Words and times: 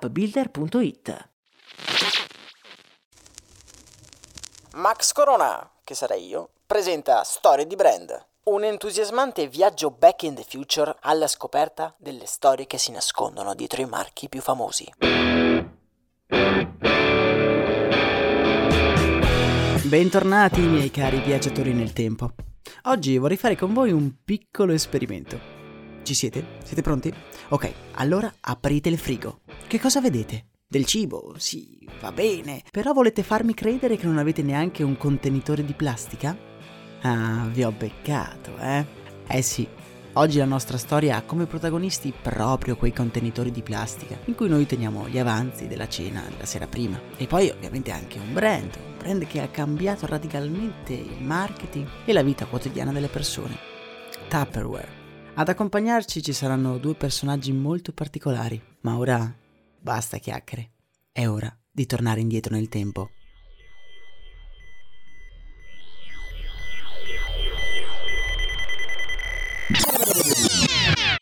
appbuilder.it. 0.00 1.28
Max 4.74 5.12
Corona, 5.12 5.70
che 5.84 5.94
sarei 5.94 6.26
io, 6.26 6.50
presenta 6.66 7.22
Storie 7.22 7.66
di 7.66 7.76
Brand, 7.76 8.26
un 8.44 8.64
entusiasmante 8.64 9.46
viaggio 9.46 9.90
back 9.90 10.22
in 10.24 10.34
the 10.34 10.44
future 10.46 10.94
alla 11.00 11.28
scoperta 11.28 11.94
delle 11.98 12.26
storie 12.26 12.66
che 12.66 12.76
si 12.76 12.90
nascondono 12.90 13.54
dietro 13.54 13.82
i 13.82 13.86
marchi 13.86 14.28
più 14.28 14.40
famosi. 14.40 14.92
Bentornati 19.84 20.60
miei 20.60 20.90
cari 20.90 21.20
viaggiatori 21.20 21.72
nel 21.72 21.92
tempo. 21.92 22.32
Oggi 22.84 23.16
vorrei 23.16 23.36
fare 23.36 23.56
con 23.56 23.72
voi 23.72 23.92
un 23.92 24.12
piccolo 24.24 24.72
esperimento. 24.72 25.53
Ci 26.04 26.12
siete? 26.12 26.44
Siete 26.62 26.82
pronti? 26.82 27.10
Ok, 27.48 27.72
allora 27.92 28.30
aprite 28.40 28.90
il 28.90 28.98
frigo. 28.98 29.40
Che 29.66 29.80
cosa 29.80 30.02
vedete? 30.02 30.48
Del 30.68 30.84
cibo, 30.84 31.32
sì, 31.38 31.88
va 32.02 32.12
bene. 32.12 32.62
Però 32.70 32.92
volete 32.92 33.22
farmi 33.22 33.54
credere 33.54 33.96
che 33.96 34.04
non 34.04 34.18
avete 34.18 34.42
neanche 34.42 34.82
un 34.82 34.98
contenitore 34.98 35.64
di 35.64 35.72
plastica? 35.72 36.36
Ah, 37.00 37.48
vi 37.50 37.64
ho 37.64 37.72
beccato, 37.72 38.54
eh? 38.58 38.84
Eh 39.26 39.40
sì, 39.40 39.66
oggi 40.14 40.36
la 40.36 40.44
nostra 40.44 40.76
storia 40.76 41.16
ha 41.16 41.22
come 41.22 41.46
protagonisti 41.46 42.12
proprio 42.20 42.76
quei 42.76 42.92
contenitori 42.92 43.50
di 43.50 43.62
plastica 43.62 44.18
in 44.26 44.34
cui 44.34 44.50
noi 44.50 44.66
teniamo 44.66 45.08
gli 45.08 45.18
avanzi 45.18 45.68
della 45.68 45.88
cena 45.88 46.22
della 46.28 46.44
sera 46.44 46.66
prima. 46.66 47.00
E 47.16 47.26
poi 47.26 47.48
ovviamente 47.48 47.92
anche 47.92 48.18
un 48.18 48.30
brand, 48.34 48.76
un 48.76 48.98
brand 48.98 49.26
che 49.26 49.40
ha 49.40 49.48
cambiato 49.48 50.04
radicalmente 50.04 50.92
il 50.92 51.22
marketing 51.22 51.88
e 52.04 52.12
la 52.12 52.22
vita 52.22 52.44
quotidiana 52.44 52.92
delle 52.92 53.08
persone. 53.08 53.56
Tupperware. 54.28 55.03
Ad 55.36 55.48
accompagnarci 55.48 56.22
ci 56.22 56.32
saranno 56.32 56.78
due 56.78 56.94
personaggi 56.94 57.50
molto 57.50 57.90
particolari, 57.90 58.62
ma 58.82 58.96
ora 58.96 59.34
basta 59.80 60.18
chiacchiere. 60.18 60.70
È 61.10 61.26
ora 61.26 61.52
di 61.72 61.86
tornare 61.86 62.20
indietro 62.20 62.54
nel 62.54 62.68
tempo. 62.68 63.10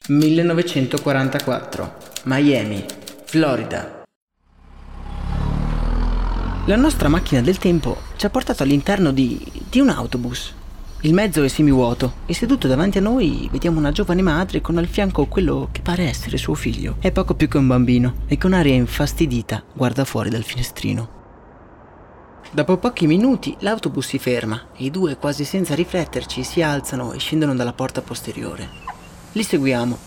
«1944. 0.09 1.93
Miami, 2.25 2.85
Florida. 3.25 4.03
La 6.67 6.77
nostra 6.77 7.09
macchina 7.09 7.41
del 7.41 7.57
tempo 7.57 7.97
ci 8.17 8.27
ha 8.27 8.31
portato 8.31 8.63
all'interno 8.63 9.11
di, 9.11 9.43
di 9.71 9.81
un 9.81 9.89
autobus 9.89 10.61
il 11.05 11.15
mezzo 11.15 11.43
è 11.43 11.49
semivuoto 11.49 12.19
e 12.27 12.35
seduto 12.35 12.69
davanti 12.69 12.99
a 12.99 13.01
noi 13.01 13.49
vediamo 13.51 13.81
una 13.81 13.91
giovane 13.91 14.23
madre 14.23 14.61
con 14.61 14.79
al 14.79 14.87
fianco 14.87 15.27
quello 15.27 15.69
che 15.73 15.81
pare 15.81 16.05
essere 16.05 16.37
suo 16.37 16.55
figlio. 16.55 16.97
È 17.01 17.11
poco 17.11 17.35
più 17.35 17.49
che 17.49 17.57
un 17.57 17.67
bambino 17.67 18.19
e 18.29 18.39
con 18.39 18.53
aria 18.53 18.75
infastidita 18.75 19.65
guarda 19.73 20.05
fuori 20.05 20.31
dal 20.31 20.45
finestrino. 20.45 21.21
Dopo 22.53 22.77
pochi 22.77 23.09
minuti 23.09 23.57
l'autobus 23.61 24.07
si 24.07 24.19
ferma 24.19 24.69
e 24.77 24.85
i 24.85 24.91
due, 24.91 25.17
quasi 25.17 25.45
senza 25.45 25.75
rifletterci, 25.75 26.45
si 26.45 26.63
alzano 26.63 27.13
e 27.13 27.19
scendono 27.19 27.57
dalla 27.57 27.73
porta 27.73 28.01
posteriore. 28.01 28.69
Li 29.33 29.43
seguiamo 29.43 29.99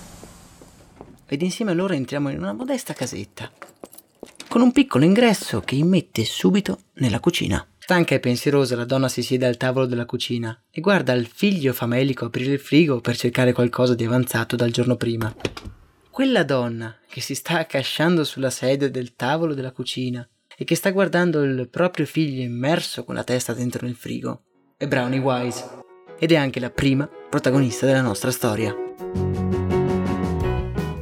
ed 1.28 1.42
insieme 1.42 1.72
a 1.72 1.74
loro 1.74 1.94
entriamo 1.94 2.30
in 2.30 2.38
una 2.38 2.54
modesta 2.54 2.94
casetta 2.94 3.52
con 4.48 4.62
un 4.62 4.72
piccolo 4.72 5.04
ingresso 5.04 5.60
che 5.60 5.76
immette 5.76 6.24
subito 6.24 6.84
nella 6.94 7.20
cucina. 7.20 7.68
Stanca 7.86 8.16
e 8.16 8.20
pensierosa, 8.20 8.76
la 8.76 8.84
donna 8.84 9.08
si 9.08 9.22
siede 9.22 9.46
al 9.46 9.58
tavolo 9.58 9.86
della 9.86 10.08
cucina 10.08 10.60
e 10.72 10.82
guarda 10.82 11.14
il 11.14 11.28
figlio 11.28 11.72
famelico 11.72 12.26
aprire 12.26 12.54
il 12.54 12.60
frigo 12.60 13.00
per 13.00 13.16
cercare 13.16 13.54
qualcosa 13.54 13.94
di 13.94 14.04
avanzato 14.04 14.56
dal 14.56 14.72
giorno 14.72 14.96
prima. 14.96 15.32
Quella 16.10 16.44
donna 16.44 16.98
che 17.08 17.22
si 17.22 17.36
sta 17.36 17.60
accasciando 17.60 18.24
sulla 18.24 18.50
sedia 18.50 18.90
del 18.90 19.14
tavolo 19.14 19.54
della 19.54 19.72
cucina 19.72 20.28
e 20.58 20.66
che 20.66 20.74
sta 20.74 20.90
guardando 20.90 21.44
il 21.44 21.70
proprio 21.70 22.08
figlio 22.08 22.42
immerso 22.42 23.04
con 23.04 23.14
la 23.14 23.24
testa 23.24 23.54
dentro 23.54 23.86
nel 23.86 23.94
frigo 23.94 24.46
è 24.78 24.88
Brownie 24.88 25.20
Wise 25.20 25.64
ed 26.18 26.32
è 26.32 26.38
anche 26.38 26.60
la 26.60 26.72
prima 26.72 27.08
protagonista 27.30 27.86
della 27.86 28.02
nostra 28.02 28.32
storia. 28.32 28.76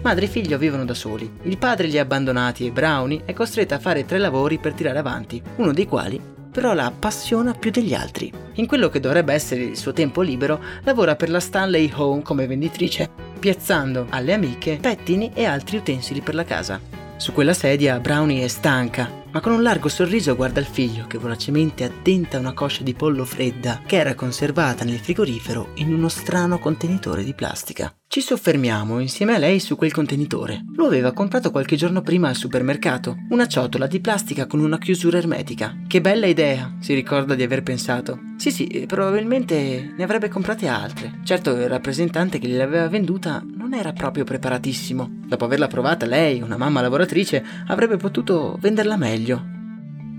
Madre 0.01 0.25
e 0.25 0.27
figlio 0.27 0.57
vivono 0.57 0.83
da 0.83 0.93
soli. 0.93 1.31
Il 1.43 1.57
padre 1.57 1.87
li 1.87 1.97
ha 1.97 2.01
abbandonati 2.01 2.65
e 2.65 2.71
Brownie 2.71 3.21
è 3.23 3.31
costretta 3.31 3.75
a 3.75 3.79
fare 3.79 4.03
tre 4.03 4.17
lavori 4.17 4.57
per 4.57 4.73
tirare 4.73 4.99
avanti, 4.99 5.41
uno 5.55 5.71
dei 5.71 5.85
quali 5.85 6.33
però 6.53 6.73
la 6.73 6.85
appassiona 6.85 7.53
più 7.53 7.71
degli 7.71 7.93
altri. 7.93 8.31
In 8.53 8.67
quello 8.67 8.87
che 8.87 8.99
dovrebbe 8.99 9.33
essere 9.33 9.63
il 9.63 9.75
suo 9.75 9.91
tempo 9.91 10.21
libero, 10.21 10.61
lavora 10.83 11.15
per 11.15 11.29
la 11.29 11.39
Stanley 11.39 11.91
Home 11.95 12.21
come 12.21 12.47
venditrice, 12.47 13.09
piazzando 13.39 14.05
alle 14.09 14.33
amiche 14.33 14.77
pettini 14.79 15.31
e 15.33 15.45
altri 15.45 15.77
utensili 15.77 16.21
per 16.21 16.35
la 16.35 16.45
casa. 16.45 16.79
Su 17.17 17.33
quella 17.33 17.53
sedia 17.53 17.99
Brownie 17.99 18.45
è 18.45 18.47
stanca 18.47 19.22
ma 19.33 19.39
con 19.39 19.51
un 19.51 19.63
largo 19.63 19.89
sorriso 19.89 20.35
guarda 20.35 20.59
il 20.59 20.67
figlio 20.67 21.07
che 21.07 21.17
voracemente 21.17 21.83
addenta 21.83 22.37
una 22.37 22.53
coscia 22.53 22.83
di 22.83 22.93
pollo 22.93 23.25
fredda 23.25 23.81
che 23.83 23.95
era 23.95 24.13
conservata 24.13 24.85
nel 24.85 24.99
frigorifero 24.99 25.71
in 25.75 25.91
uno 25.91 26.07
strano 26.07 26.59
contenitore 26.59 27.23
di 27.23 27.33
plastica. 27.33 27.91
Ci 28.13 28.21
soffermiamo 28.21 28.99
insieme 28.99 29.33
a 29.33 29.39
lei 29.39 29.59
su 29.59 29.75
quel 29.75 29.91
contenitore. 29.91 30.63
Lo 30.75 30.85
aveva 30.85 31.13
comprato 31.13 31.49
qualche 31.49 31.75
giorno 31.75 32.03
prima 32.03 32.29
al 32.29 32.35
supermercato, 32.35 33.15
una 33.29 33.47
ciotola 33.47 33.87
di 33.87 33.99
plastica 34.01 34.45
con 34.45 34.59
una 34.59 34.77
chiusura 34.77 35.17
ermetica. 35.17 35.75
Che 35.87 35.99
bella 35.99 36.27
idea, 36.27 36.75
si 36.79 36.93
ricorda 36.93 37.33
di 37.33 37.41
aver 37.41 37.63
pensato. 37.63 38.19
Sì 38.37 38.51
sì, 38.51 38.85
probabilmente 38.87 39.95
ne 39.97 40.03
avrebbe 40.03 40.29
comprate 40.29 40.67
altre. 40.67 41.21
Certo 41.23 41.55
il 41.55 41.67
rappresentante 41.67 42.37
che 42.37 42.47
gliel'aveva 42.47 42.87
venduta 42.87 43.43
non 43.73 43.81
era 43.81 43.91
proprio 43.91 44.23
preparatissimo. 44.23 45.09
Dopo 45.25 45.45
averla 45.45 45.65
provata 45.65 46.05
lei, 46.05 46.41
una 46.41 46.57
mamma 46.57 46.81
lavoratrice, 46.81 47.43
avrebbe 47.67 47.97
potuto 47.97 48.55
venderla 48.61 48.97
meglio. 48.97 49.43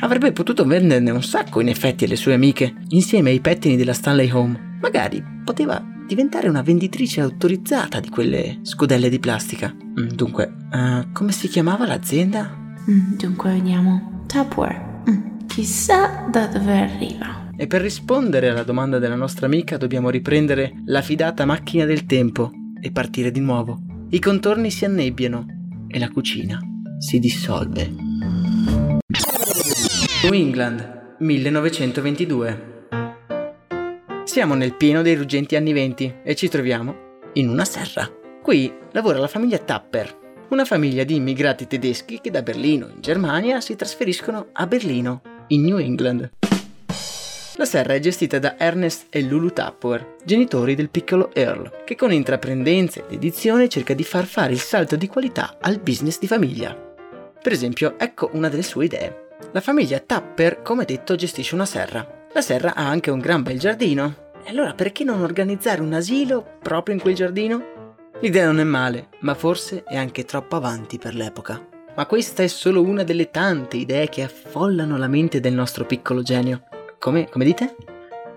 Avrebbe 0.01 0.33
potuto 0.33 0.65
venderne 0.65 1.13
un 1.13 1.23
sacco 1.23 1.61
in 1.61 1.69
effetti 1.69 2.05
alle 2.05 2.17
sue 2.17 2.35
amiche, 2.35 2.75
insieme 2.89 3.31
ai 3.31 3.41
pettini 3.41 3.77
della 3.77 3.93
Stanley 3.93 4.29
Home. 4.31 4.79
Magari 4.81 5.23
poteva 5.45 5.81
diventare 6.05 6.49
una 6.49 6.63
venditrice 6.63 7.21
autorizzata 7.21 8.01
di 8.01 8.09
quelle 8.09 8.59
scudelle 8.63 9.09
di 9.09 9.21
plastica. 9.21 9.73
Mm, 9.73 10.09
dunque, 10.09 10.53
uh, 10.73 11.13
come 11.13 11.31
si 11.31 11.47
chiamava 11.47 11.87
l'azienda? 11.87 12.75
Mm, 12.91 13.15
dunque 13.15 13.53
vediamo. 13.53 14.25
Tupperware. 14.27 15.03
Mm, 15.09 15.47
chissà 15.47 16.27
da 16.29 16.49
dove 16.49 16.77
arriva. 16.77 17.53
E 17.57 17.69
per 17.69 17.83
rispondere 17.83 18.49
alla 18.49 18.65
domanda 18.65 18.99
della 18.99 19.15
nostra 19.15 19.47
amica 19.47 19.77
dobbiamo 19.77 20.11
riprendere 20.11 20.73
la 20.87 21.03
fidata 21.03 21.45
macchina 21.45 21.85
del 21.85 22.05
tempo 22.05 22.51
e 22.85 22.93
partire 22.93 23.31
di 23.31 23.41
nuovo. 23.41 23.81
I 24.11 24.19
contorni 24.19 24.71
si 24.71 24.85
annebbiano 24.85 25.47
e 25.89 25.99
la 25.99 26.11
cucina 26.11 26.61
si 26.99 27.19
dissolve. 27.19 27.91
New 30.23 30.33
England, 30.35 31.17
1922. 31.19 32.73
Siamo 34.25 34.55
nel 34.55 34.75
pieno 34.75 35.01
dei 35.01 35.15
ruggenti 35.15 35.57
anni 35.57 35.73
20 35.73 36.17
e 36.23 36.35
ci 36.35 36.49
troviamo 36.49 36.95
in 37.35 37.49
una 37.49 37.65
serra. 37.65 38.07
Qui 38.43 38.71
lavora 38.93 39.19
la 39.19 39.29
famiglia 39.29 39.59
Tapper, 39.59 40.47
una 40.51 40.67
famiglia 40.67 41.05
di 41.05 41.15
immigrati 41.15 41.67
tedeschi 41.67 42.21
che 42.21 42.31
da 42.31 42.43
Berlino, 42.43 42.89
in 42.95 43.01
Germania, 43.01 43.63
si 43.63 43.77
trasferiscono 43.77 44.49
a 44.53 44.67
Berlino, 44.67 45.23
in 45.49 45.63
New 45.63 45.79
England. 45.79 46.31
La 47.57 47.67
serra 47.67 47.95
è 47.95 48.01
gestita 48.01 48.41
da 48.41 48.59
Ernest 48.59 49.07
e 49.11 49.23
Lulu 49.23 49.51
Tapper, 49.51 50.17
genitori 50.25 50.75
del 50.75 50.91
piccolo 50.91 51.33
Earl, 51.33 51.85
che 51.85 51.95
con 51.95 52.13
intraprendenza 52.13 52.99
e 52.99 53.05
dedizione 53.09 53.69
cerca 53.69 53.95
di 53.95 54.03
far 54.03 54.25
fare 54.25 54.53
il 54.53 54.59
salto 54.59 54.97
di 54.97 55.07
qualità 55.07 55.59
al 55.61 55.79
business 55.79 56.19
di 56.19 56.27
famiglia. 56.27 56.75
Per 57.41 57.53
esempio, 57.53 57.95
ecco 57.97 58.31
una 58.33 58.49
delle 58.49 58.65
sue 58.65 58.87
idee. 58.87 59.27
La 59.53 59.61
famiglia 59.61 60.01
Tapper, 60.01 60.63
come 60.63 60.85
detto, 60.85 61.15
gestisce 61.15 61.55
una 61.55 61.65
serra. 61.65 62.27
La 62.33 62.41
serra 62.41 62.75
ha 62.75 62.89
anche 62.89 63.13
un 63.13 63.21
gran 63.21 63.45
bel 63.45 63.61
giardino. 63.61 64.33
E 64.45 64.51
allora 64.51 64.75
perché 64.75 65.05
non 65.05 65.23
organizzare 65.23 65.81
un 65.81 65.93
asilo 65.93 66.59
proprio 66.61 66.97
in 66.97 67.01
quel 67.01 67.15
giardino? 67.15 67.93
L'idea 68.21 68.47
non 68.47 68.59
è 68.59 68.65
male, 68.65 69.11
ma 69.21 69.35
forse 69.35 69.85
è 69.85 69.97
anche 69.97 70.25
troppo 70.25 70.57
avanti 70.57 70.99
per 70.99 71.15
l'epoca. 71.15 71.65
Ma 71.95 72.07
questa 72.07 72.43
è 72.43 72.49
solo 72.49 72.83
una 72.83 73.05
delle 73.05 73.31
tante 73.31 73.77
idee 73.77 74.09
che 74.09 74.25
affollano 74.25 74.97
la 74.97 75.07
mente 75.07 75.39
del 75.39 75.55
nostro 75.55 75.85
piccolo 75.87 76.23
genio. 76.23 76.65
Come, 77.05 77.29
come 77.29 77.45
dite? 77.45 77.77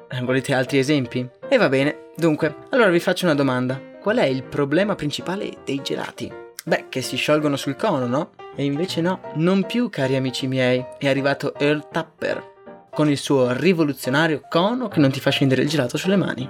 Eh, 0.10 0.22
volete 0.24 0.54
altri 0.54 0.78
esempi? 0.78 1.26
E 1.48 1.56
va 1.56 1.70
bene, 1.70 2.10
dunque, 2.18 2.54
allora 2.72 2.90
vi 2.90 3.00
faccio 3.00 3.24
una 3.24 3.34
domanda. 3.34 3.80
Qual 4.02 4.18
è 4.18 4.26
il 4.26 4.44
problema 4.44 4.94
principale 4.94 5.60
dei 5.64 5.82
gelati? 5.82 6.30
Beh, 6.66 6.88
che 6.90 7.02
si 7.02 7.16
sciolgono 7.16 7.56
sul 7.56 7.78
cono, 7.78 8.08
no? 8.08 8.32
E 8.58 8.66
invece 8.66 9.00
no, 9.00 9.22
non 9.36 9.66
più, 9.66 9.88
cari 9.88 10.18
amici 10.18 10.48
miei, 10.48 10.86
è 10.98 11.08
arrivato 11.08 11.56
Earl 11.58 11.88
Tapper, 11.90 12.44
con 12.92 13.10
il 13.10 13.16
suo 13.16 13.54
rivoluzionario 13.54 14.42
cono 14.50 14.90
che 14.90 15.00
non 15.00 15.12
ti 15.12 15.22
fa 15.22 15.30
scendere 15.30 15.62
il 15.62 15.70
gelato 15.70 15.96
sulle 15.96 16.18
mani. 16.18 16.50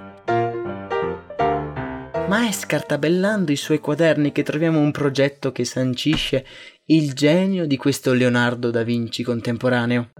Ma 2.26 2.48
è 2.48 2.50
scartabellando 2.50 3.52
i 3.52 3.56
suoi 3.56 3.78
quaderni 3.78 4.32
che 4.32 4.42
troviamo 4.42 4.80
un 4.80 4.90
progetto 4.90 5.52
che 5.52 5.64
sancisce 5.64 6.44
il 6.86 7.12
genio 7.12 7.64
di 7.64 7.76
questo 7.76 8.12
Leonardo 8.12 8.72
da 8.72 8.82
Vinci 8.82 9.22
contemporaneo. 9.22 10.10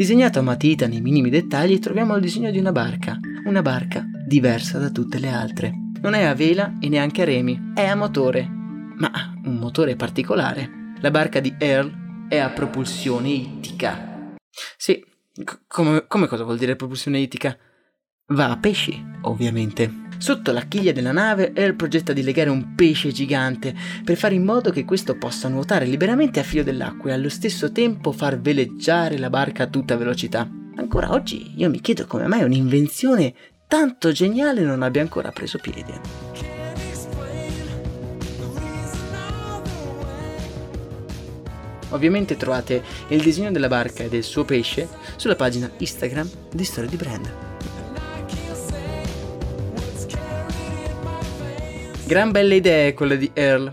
Disegnato 0.00 0.38
a 0.38 0.42
matita 0.42 0.86
nei 0.86 1.02
minimi 1.02 1.28
dettagli 1.28 1.78
troviamo 1.78 2.14
il 2.14 2.22
disegno 2.22 2.50
di 2.50 2.58
una 2.58 2.72
barca, 2.72 3.20
una 3.44 3.60
barca 3.60 4.02
diversa 4.26 4.78
da 4.78 4.88
tutte 4.88 5.18
le 5.18 5.28
altre. 5.28 5.74
Non 6.00 6.14
è 6.14 6.22
a 6.22 6.32
vela 6.32 6.78
e 6.80 6.88
neanche 6.88 7.20
a 7.20 7.26
remi, 7.26 7.72
è 7.74 7.84
a 7.84 7.94
motore, 7.94 8.48
ma 8.48 9.38
un 9.44 9.56
motore 9.56 9.96
particolare. 9.96 10.94
La 11.00 11.10
barca 11.10 11.40
di 11.40 11.54
Earl 11.58 12.28
è 12.30 12.38
a 12.38 12.48
propulsione 12.48 13.28
ittica. 13.28 14.32
Sì, 14.78 15.04
c- 15.44 15.58
come, 15.66 16.06
come 16.06 16.28
cosa 16.28 16.44
vuol 16.44 16.56
dire 16.56 16.76
propulsione 16.76 17.18
ittica? 17.18 17.54
Va 18.32 18.48
a 18.48 18.56
pesci, 18.56 19.04
ovviamente. 19.22 20.06
Sotto 20.18 20.52
la 20.52 20.60
chiglia 20.62 20.92
della 20.92 21.10
nave, 21.10 21.52
Earl 21.52 21.74
progetta 21.74 22.12
di 22.12 22.22
legare 22.22 22.48
un 22.48 22.76
pesce 22.76 23.10
gigante 23.10 23.74
per 24.04 24.16
fare 24.16 24.36
in 24.36 24.44
modo 24.44 24.70
che 24.70 24.84
questo 24.84 25.16
possa 25.16 25.48
nuotare 25.48 25.84
liberamente 25.84 26.38
a 26.38 26.44
filo 26.44 26.62
dell'acqua 26.62 27.10
e 27.10 27.14
allo 27.14 27.28
stesso 27.28 27.72
tempo 27.72 28.12
far 28.12 28.40
veleggiare 28.40 29.18
la 29.18 29.30
barca 29.30 29.64
a 29.64 29.66
tutta 29.66 29.96
velocità. 29.96 30.48
Ancora 30.76 31.10
oggi 31.10 31.54
io 31.56 31.68
mi 31.70 31.80
chiedo 31.80 32.06
come 32.06 32.28
mai 32.28 32.44
un'invenzione 32.44 33.34
tanto 33.66 34.12
geniale 34.12 34.60
non 34.62 34.82
abbia 34.82 35.02
ancora 35.02 35.32
preso 35.32 35.58
piede. 35.58 36.00
Ovviamente 41.88 42.36
trovate 42.36 42.80
il 43.08 43.20
disegno 43.22 43.50
della 43.50 43.66
barca 43.66 44.04
e 44.04 44.08
del 44.08 44.22
suo 44.22 44.44
pesce 44.44 44.88
sulla 45.16 45.34
pagina 45.34 45.68
Instagram 45.78 46.30
di 46.52 46.62
Storia 46.62 46.88
di 46.88 46.96
Brand. 46.96 47.48
Gran 52.10 52.32
belle 52.32 52.56
idee 52.56 52.92
quelle 52.92 53.16
di 53.16 53.30
Earl. 53.32 53.72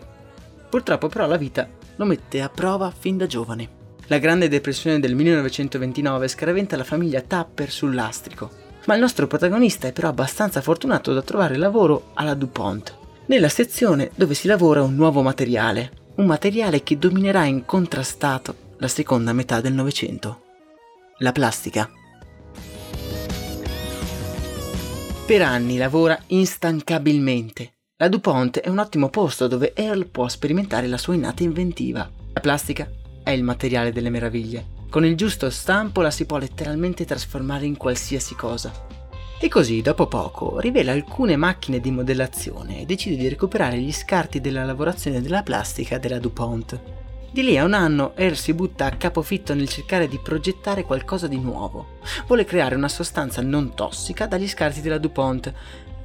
Purtroppo 0.69 1.07
però 1.07 1.25
la 1.25 1.37
vita 1.37 1.67
lo 1.95 2.05
mette 2.05 2.39
a 2.39 2.49
prova 2.49 2.93
fin 2.95 3.17
da 3.17 3.25
giovane. 3.25 3.67
La 4.05 4.19
Grande 4.19 4.47
Depressione 4.47 4.99
del 4.99 5.15
1929 5.15 6.27
scaraventa 6.27 6.77
la 6.77 6.83
famiglia 6.83 7.21
Tapper 7.21 7.71
sul 7.71 7.95
lastrico, 7.95 8.51
ma 8.85 8.93
il 8.93 8.99
nostro 8.99 9.25
protagonista 9.25 9.87
è 9.87 9.91
però 9.91 10.09
abbastanza 10.09 10.61
fortunato 10.61 11.15
da 11.15 11.23
trovare 11.23 11.57
lavoro 11.57 12.11
alla 12.13 12.35
DuPont, 12.35 12.95
nella 13.25 13.49
sezione 13.49 14.11
dove 14.13 14.35
si 14.35 14.45
lavora 14.45 14.83
un 14.83 14.93
nuovo 14.93 15.23
materiale, 15.23 15.91
un 16.17 16.27
materiale 16.27 16.83
che 16.83 16.99
dominerà 16.99 17.43
incontrastato 17.45 18.75
la 18.77 18.87
seconda 18.87 19.33
metà 19.33 19.61
del 19.61 19.73
Novecento, 19.73 20.41
la 21.17 21.31
plastica. 21.31 21.89
Per 25.25 25.41
anni 25.41 25.77
lavora 25.77 26.21
instancabilmente 26.27 27.71
la 27.99 28.09
DuPont 28.09 28.59
è 28.59 28.69
un 28.69 28.77
ottimo 28.77 29.09
posto 29.09 29.47
dove 29.47 29.73
Earl 29.73 30.05
può 30.05 30.27
sperimentare 30.27 30.85
la 30.85 30.99
sua 30.99 31.15
innata 31.15 31.41
inventiva. 31.41 32.07
La 32.33 32.39
plastica 32.41 32.87
è 33.23 33.31
il 33.31 33.41
materiale 33.41 33.91
delle 33.91 34.11
meraviglie. 34.11 34.75
Con 34.87 35.03
il 35.03 35.15
giusto 35.15 35.49
stampo 35.49 36.01
la 36.01 36.11
si 36.11 36.27
può 36.27 36.37
letteralmente 36.37 37.05
trasformare 37.05 37.65
in 37.65 37.75
qualsiasi 37.75 38.35
cosa. 38.35 38.71
E 39.39 39.47
così, 39.47 39.81
dopo 39.81 40.05
poco, 40.05 40.59
rivela 40.59 40.91
alcune 40.91 41.37
macchine 41.37 41.79
di 41.79 41.89
modellazione 41.89 42.81
e 42.81 42.85
decide 42.85 43.15
di 43.15 43.29
recuperare 43.29 43.79
gli 43.79 43.91
scarti 43.91 44.39
della 44.41 44.63
lavorazione 44.63 45.19
della 45.19 45.41
plastica 45.41 45.97
della 45.97 46.19
DuPont. 46.19 46.79
Di 47.31 47.41
lì 47.43 47.57
a 47.57 47.63
un 47.63 47.73
anno 47.73 48.15
Earl 48.15 48.35
si 48.35 48.53
butta 48.53 48.85
a 48.85 48.91
capofitto 48.91 49.55
nel 49.55 49.67
cercare 49.67 50.07
di 50.07 50.19
progettare 50.19 50.83
qualcosa 50.83 51.27
di 51.27 51.39
nuovo. 51.39 51.97
Vuole 52.27 52.45
creare 52.45 52.75
una 52.75 52.87
sostanza 52.87 53.41
non 53.41 53.73
tossica 53.73 54.27
dagli 54.27 54.47
scarti 54.47 54.81
della 54.81 54.97
DuPont, 54.99 55.53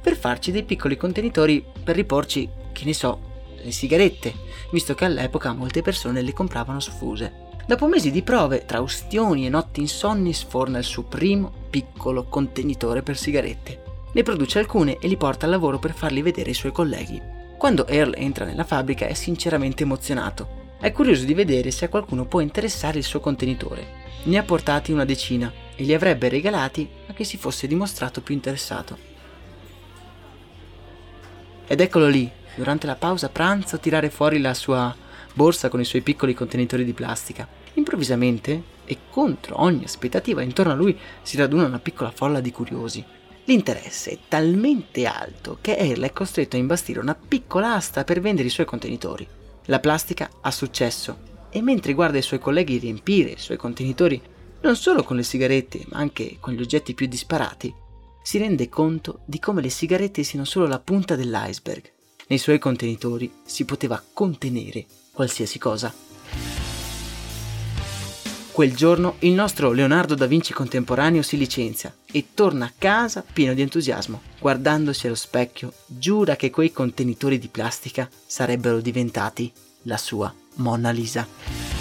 per 0.03 0.17
farci 0.17 0.51
dei 0.51 0.63
piccoli 0.63 0.97
contenitori 0.97 1.65
per 1.81 1.95
riporci, 1.95 2.49
che 2.73 2.83
ne 2.83 2.93
so, 2.93 3.31
le 3.55 3.71
sigarette, 3.71 4.33
visto 4.71 4.93
che 4.93 5.05
all'epoca 5.05 5.53
molte 5.53 5.81
persone 5.81 6.21
le 6.21 6.33
compravano 6.33 6.81
sfuse. 6.81 7.51
Dopo 7.65 7.87
mesi 7.87 8.11
di 8.11 8.21
prove, 8.21 8.65
tra 8.65 8.81
ustioni 8.81 9.45
e 9.45 9.49
notti 9.49 9.79
insonni, 9.79 10.33
sforna 10.33 10.79
il 10.79 10.83
suo 10.83 11.03
primo 11.03 11.49
piccolo 11.69 12.25
contenitore 12.25 13.01
per 13.01 13.17
sigarette. 13.17 13.81
Ne 14.11 14.23
produce 14.23 14.59
alcune 14.59 14.97
e 14.99 15.07
li 15.07 15.15
porta 15.15 15.45
al 15.45 15.51
lavoro 15.51 15.79
per 15.79 15.93
farli 15.93 16.21
vedere 16.21 16.49
ai 16.49 16.55
suoi 16.55 16.73
colleghi. 16.73 17.21
Quando 17.57 17.87
Earl 17.87 18.15
entra 18.17 18.43
nella 18.43 18.65
fabbrica 18.65 19.07
è 19.07 19.13
sinceramente 19.13 19.83
emozionato. 19.83 20.75
È 20.81 20.91
curioso 20.91 21.23
di 21.23 21.33
vedere 21.33 21.71
se 21.71 21.85
a 21.85 21.89
qualcuno 21.89 22.25
può 22.25 22.41
interessare 22.41 22.97
il 22.97 23.05
suo 23.05 23.21
contenitore. 23.21 24.01
Ne 24.23 24.37
ha 24.37 24.43
portati 24.43 24.91
una 24.91 25.05
decina 25.05 25.49
e 25.73 25.83
li 25.83 25.93
avrebbe 25.93 26.27
regalati 26.27 26.89
a 27.07 27.13
chi 27.13 27.23
si 27.23 27.37
fosse 27.37 27.67
dimostrato 27.67 28.19
più 28.19 28.35
interessato. 28.35 29.12
Ed 31.65 31.79
eccolo 31.79 32.07
lì, 32.07 32.29
durante 32.55 32.87
la 32.87 32.95
pausa 32.95 33.29
pranzo, 33.29 33.79
tirare 33.79 34.09
fuori 34.09 34.39
la 34.39 34.53
sua 34.53 34.95
borsa 35.33 35.69
con 35.69 35.79
i 35.79 35.85
suoi 35.85 36.01
piccoli 36.01 36.33
contenitori 36.33 36.83
di 36.83 36.93
plastica. 36.93 37.47
Improvvisamente, 37.75 38.71
e 38.85 38.97
contro 39.09 39.61
ogni 39.61 39.83
aspettativa, 39.83 40.41
intorno 40.41 40.73
a 40.73 40.75
lui 40.75 40.97
si 41.21 41.37
raduna 41.37 41.65
una 41.65 41.79
piccola 41.79 42.11
folla 42.11 42.41
di 42.41 42.51
curiosi. 42.51 43.03
L'interesse 43.45 44.11
è 44.11 44.17
talmente 44.27 45.05
alto 45.05 45.57
che 45.59 45.75
Earl 45.75 46.03
è 46.03 46.13
costretto 46.13 46.55
a 46.55 46.59
imbastire 46.59 46.99
una 46.99 47.15
piccola 47.15 47.73
asta 47.73 48.03
per 48.03 48.21
vendere 48.21 48.47
i 48.47 48.51
suoi 48.51 48.65
contenitori. 48.65 49.27
La 49.65 49.79
plastica 49.79 50.29
ha 50.41 50.51
successo 50.51 51.31
e 51.49 51.61
mentre 51.61 51.93
guarda 51.93 52.17
i 52.17 52.21
suoi 52.21 52.39
colleghi 52.39 52.77
riempire 52.77 53.31
i 53.31 53.39
suoi 53.39 53.57
contenitori 53.57 54.21
non 54.61 54.75
solo 54.75 55.03
con 55.03 55.17
le 55.17 55.23
sigarette 55.23 55.85
ma 55.89 55.99
anche 55.99 56.37
con 56.39 56.53
gli 56.53 56.61
oggetti 56.61 56.93
più 56.93 57.05
disparati, 57.05 57.73
si 58.23 58.37
rende 58.39 58.69
conto 58.69 59.19
di 59.25 59.37
come 59.37 59.61
le 59.61 59.69
sigarette 59.69 60.23
siano 60.23 60.45
solo 60.45 60.65
la 60.65 60.79
punta 60.79 61.15
dell'iceberg. 61.15 61.91
Nei 62.27 62.39
suoi 62.39 62.57
contenitori 62.57 63.31
si 63.45 63.65
poteva 63.65 64.01
contenere 64.13 64.85
qualsiasi 65.11 65.59
cosa. 65.59 65.93
Quel 68.53 68.75
giorno 68.75 69.15
il 69.19 69.33
nostro 69.33 69.71
Leonardo 69.71 70.13
da 70.13 70.27
Vinci 70.27 70.53
contemporaneo 70.53 71.23
si 71.23 71.37
licenzia 71.37 71.93
e 72.11 72.27
torna 72.35 72.65
a 72.65 72.73
casa 72.77 73.23
pieno 73.33 73.53
di 73.55 73.61
entusiasmo. 73.61 74.21
Guardandosi 74.39 75.07
allo 75.07 75.15
specchio, 75.15 75.73
giura 75.87 76.35
che 76.35 76.51
quei 76.51 76.71
contenitori 76.71 77.39
di 77.39 77.47
plastica 77.47 78.07
sarebbero 78.25 78.79
diventati 78.79 79.51
la 79.83 79.97
sua 79.97 80.33
Mona 80.55 80.91
Lisa. 80.91 81.72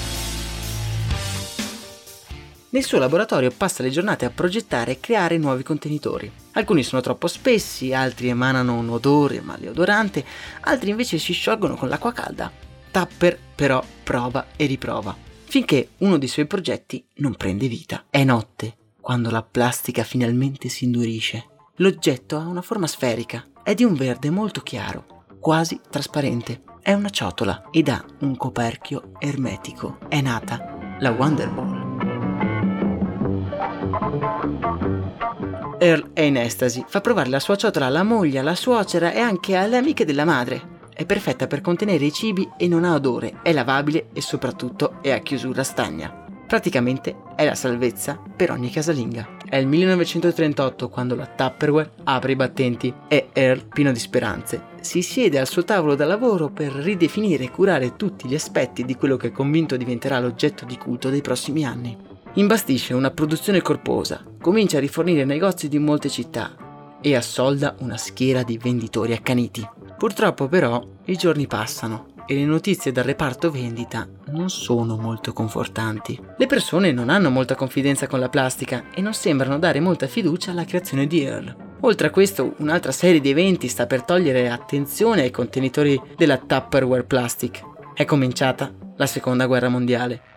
Nel 2.73 2.85
suo 2.85 2.99
laboratorio 2.99 3.51
passa 3.55 3.83
le 3.83 3.91
giornate 3.91 4.25
a 4.25 4.31
progettare 4.31 4.93
e 4.93 5.01
creare 5.01 5.37
nuovi 5.37 5.63
contenitori. 5.63 6.33
Alcuni 6.53 6.83
sono 6.83 7.03
troppo 7.03 7.27
spessi, 7.27 7.93
altri 7.93 8.29
emanano 8.29 8.79
un 8.79 8.89
odore 8.89 9.43
maleodorante, 9.43 10.25
altri 10.61 10.89
invece 10.89 11.19
si 11.19 11.35
sciolgono 11.35 11.75
con 11.75 11.91
l'acqua 11.91 12.13
calda. 12.13 12.51
Tapper 12.91 13.39
però 13.55 13.85
prova 14.03 14.47
e 14.57 14.65
riprova, 14.65 15.15
finché 15.45 15.91
uno 15.99 16.17
dei 16.17 16.29
suoi 16.29 16.47
progetti 16.47 17.05
non 17.17 17.35
prende 17.35 17.69
vita. 17.69 18.07
È 18.09 18.25
notte, 18.25 18.75
quando 19.03 19.31
la 19.31 19.43
plastica 19.43 20.03
finalmente 20.03 20.71
si 20.71 20.85
indurisce. 20.85 21.49
L'oggetto 21.77 22.39
ha 22.39 22.47
una 22.47 22.63
forma 22.63 22.87
sferica, 22.87 23.47
è 23.63 23.75
di 23.75 23.85
un 23.85 23.93
verde 23.93 24.31
molto 24.31 24.63
chiaro, 24.63 25.27
quasi 25.41 25.79
trasparente. 25.91 26.63
È 26.81 26.95
una 26.95 27.11
ciotola 27.11 27.69
ed 27.71 27.89
ha 27.89 28.03
un 28.21 28.35
coperchio 28.35 29.13
ermetico. 29.19 29.99
È 30.09 30.23
nata 30.23 30.97
la 31.01 31.11
Wonder 31.11 31.51
Ball. 31.51 31.72
Earl 35.79 36.11
è 36.13 36.23
in 36.23 36.37
estasi, 36.37 36.85
fa 36.87 37.01
provare 37.01 37.29
la 37.29 37.39
sua 37.39 37.57
ciotola 37.57 37.87
alla 37.87 38.03
moglie, 38.03 38.41
alla 38.41 38.55
suocera 38.55 39.13
e 39.13 39.21
anche 39.21 39.55
alle 39.55 39.77
amiche 39.77 40.05
della 40.05 40.25
madre. 40.25 40.81
È 40.93 41.07
perfetta 41.07 41.47
per 41.47 41.61
contenere 41.61 42.05
i 42.05 42.13
cibi 42.13 42.49
e 42.57 42.69
non 42.69 42.85
ha 42.85 42.95
odore, 42.95 43.41
è 43.43 43.53
lavabile 43.53 44.09
e 44.13 44.21
soprattutto 44.21 45.01
è 45.03 45.11
a 45.11 45.19
chiusura 45.19 45.63
stagna. 45.63 46.25
Praticamente 46.47 47.17
è 47.35 47.45
la 47.45 47.55
salvezza 47.55 48.21
per 48.37 48.51
ogni 48.51 48.71
casalinga. 48.71 49.37
È 49.49 49.57
il 49.57 49.67
1938 49.67 50.89
quando 50.89 51.15
la 51.15 51.27
Tupperware 51.27 51.93
apre 52.05 52.33
i 52.33 52.37
battenti 52.37 52.93
e 53.09 53.29
Earl, 53.33 53.69
pieno 53.69 53.93
di 53.93 53.99
speranze, 53.99 54.65
si 54.81 55.01
siede 55.01 55.39
al 55.39 55.49
suo 55.49 55.65
tavolo 55.65 55.95
da 55.95 56.05
lavoro 56.05 56.51
per 56.51 56.73
ridefinire 56.73 57.45
e 57.45 57.51
curare 57.51 57.97
tutti 57.97 58.29
gli 58.29 58.35
aspetti 58.35 58.85
di 58.85 58.97
quello 58.97 59.17
che 59.17 59.29
è 59.29 59.33
convinto 59.33 59.77
diventerà 59.77 60.19
l'oggetto 60.21 60.65
di 60.65 60.77
culto 60.77 61.09
dei 61.09 61.23
prossimi 61.23 61.65
anni. 61.65 62.12
Imbastisce 62.35 62.95
una 62.95 63.11
produzione 63.11 63.61
corposa, 63.61 64.25
comincia 64.41 64.79
a 64.79 64.81
rifornire 64.81 65.27
negozi 65.27 65.69
di 65.69 65.79
molte 65.79 66.09
città 66.09 66.97
e 67.03 67.15
assolda 67.15 67.75
una 67.81 67.99
schiera 67.99 68.43
di 68.43 68.57
venditori 68.57 69.13
accaniti. 69.13 69.69
Purtroppo 69.99 70.49
però 70.49 70.83
i 71.05 71.17
giorni 71.17 71.47
passano 71.47 72.07
e 72.25 72.35
le 72.35 72.47
notizie 72.47 72.91
dal 72.91 73.05
reparto 73.05 73.51
vendita 73.51 74.09
non 74.29 74.49
sono 74.49 74.97
molto 74.97 75.35
confortanti. 75.35 76.19
Le 76.39 76.47
persone 76.47 76.91
non 76.91 77.11
hanno 77.11 77.29
molta 77.29 77.55
confidenza 77.55 78.07
con 78.07 78.19
la 78.19 78.31
plastica 78.31 78.85
e 78.95 79.03
non 79.03 79.13
sembrano 79.13 79.59
dare 79.59 79.81
molta 79.81 80.07
fiducia 80.07 80.53
alla 80.53 80.65
creazione 80.65 81.07
di 81.07 81.23
Earl. 81.23 81.55
Oltre 81.81 82.07
a 82.07 82.11
questo, 82.11 82.55
un'altra 82.61 82.93
serie 82.93 83.21
di 83.21 83.29
eventi 83.29 83.69
sta 83.69 83.85
per 83.85 84.05
togliere 84.05 84.49
attenzione 84.49 85.21
ai 85.21 85.31
contenitori 85.31 86.01
della 86.17 86.39
Tupperware 86.39 87.05
Plastic. 87.05 87.61
È 87.93 88.07
cominciata 88.07 88.73
la 88.97 89.07
seconda 89.07 89.45
guerra 89.45 89.69
mondiale. 89.69 90.31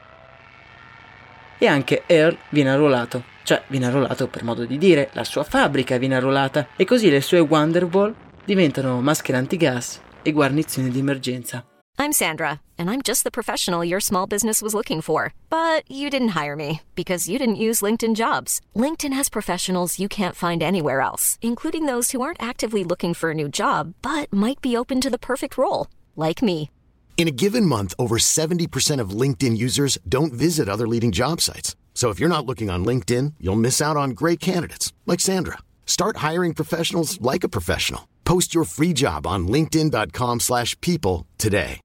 E 1.58 1.68
anche 1.68 2.04
Earl 2.06 2.38
viene 2.50 2.72
arruolato. 2.72 3.24
Cioè, 3.44 3.64
viene 3.68 3.86
arruolato 3.86 4.28
per 4.28 4.44
modo 4.44 4.66
di 4.66 4.78
dire, 4.78 5.10
la 5.14 5.24
sua 5.24 5.44
fabbrica 5.44 5.98
viene 5.98 6.16
arruolata 6.16 6.68
e 6.76 6.86
così 6.86 7.10
le 7.10 7.22
sue 7.22 7.40
Wonderball 7.40 8.14
diventano 8.44 9.00
maschere 9.02 9.38
antigas 9.38 10.02
e 10.22 10.32
guarnizioni 10.32 10.90
di 10.90 11.00
emergenza. 11.00 11.64
I'm 11.98 12.12
Sandra, 12.12 12.60
and 12.78 12.90
I'm 12.90 13.02
just 13.02 13.24
the 13.24 13.32
professional 13.32 13.86
your 13.86 14.02
small 14.02 14.28
business 14.28 14.62
was 14.62 14.74
looking 14.74 15.00
for. 15.00 15.32
But 15.50 15.90
you 15.90 16.10
didn't 16.10 16.36
hire 16.36 16.56
me 16.56 16.82
because 16.94 17.30
you 17.30 17.40
didn't 17.40 17.56
use 17.56 17.82
LinkedIn 17.82 18.16
jobs. 18.16 18.60
LinkedIn 18.76 19.14
has 19.14 19.30
professionals 19.30 19.98
you 19.98 20.10
can't 20.10 20.36
find 20.36 20.62
anywhere 20.62 21.00
else, 21.00 21.38
including 21.42 21.86
those 21.86 22.12
who 22.12 22.22
aren't 22.22 22.42
actively 22.42 22.84
looking 22.84 23.14
for 23.14 23.32
a 23.32 23.34
new 23.34 23.48
job 23.48 23.94
but 24.02 24.32
might 24.34 24.60
be 24.62 24.76
open 24.76 25.00
to 25.02 25.10
the 25.10 25.18
perfect 25.18 25.58
role, 25.58 25.88
like 26.16 26.42
me. 26.42 26.70
In 27.18 27.30
a 27.30 27.32
given 27.32 27.66
month, 27.66 27.94
over 27.98 28.18
70% 28.18 29.00
of 29.00 29.22
LinkedIn 29.22 29.58
users 29.58 29.98
don't 30.08 30.34
visit 30.34 30.68
other 30.68 30.86
leading 30.86 31.14
job 31.14 31.40
sites. 31.40 31.76
So 31.94 32.12
if 32.12 32.20
you're 32.20 32.30
not 32.30 32.46
looking 32.46 32.70
on 32.70 32.86
LinkedIn, 32.86 33.36
you'll 33.40 33.56
miss 33.56 33.82
out 33.82 33.96
on 33.96 34.12
great 34.12 34.40
candidates 34.40 34.94
like 35.06 35.22
Sandra. 35.22 35.60
Start 35.86 36.18
hiring 36.18 36.54
professionals 36.54 37.20
like 37.22 37.46
a 37.46 37.50
professional. 37.50 38.02
Post 38.26 38.54
your 38.54 38.66
free 38.66 38.92
job 38.92 39.26
on 39.26 39.48
linkedin.com/people 39.48 41.26
today. 41.38 41.80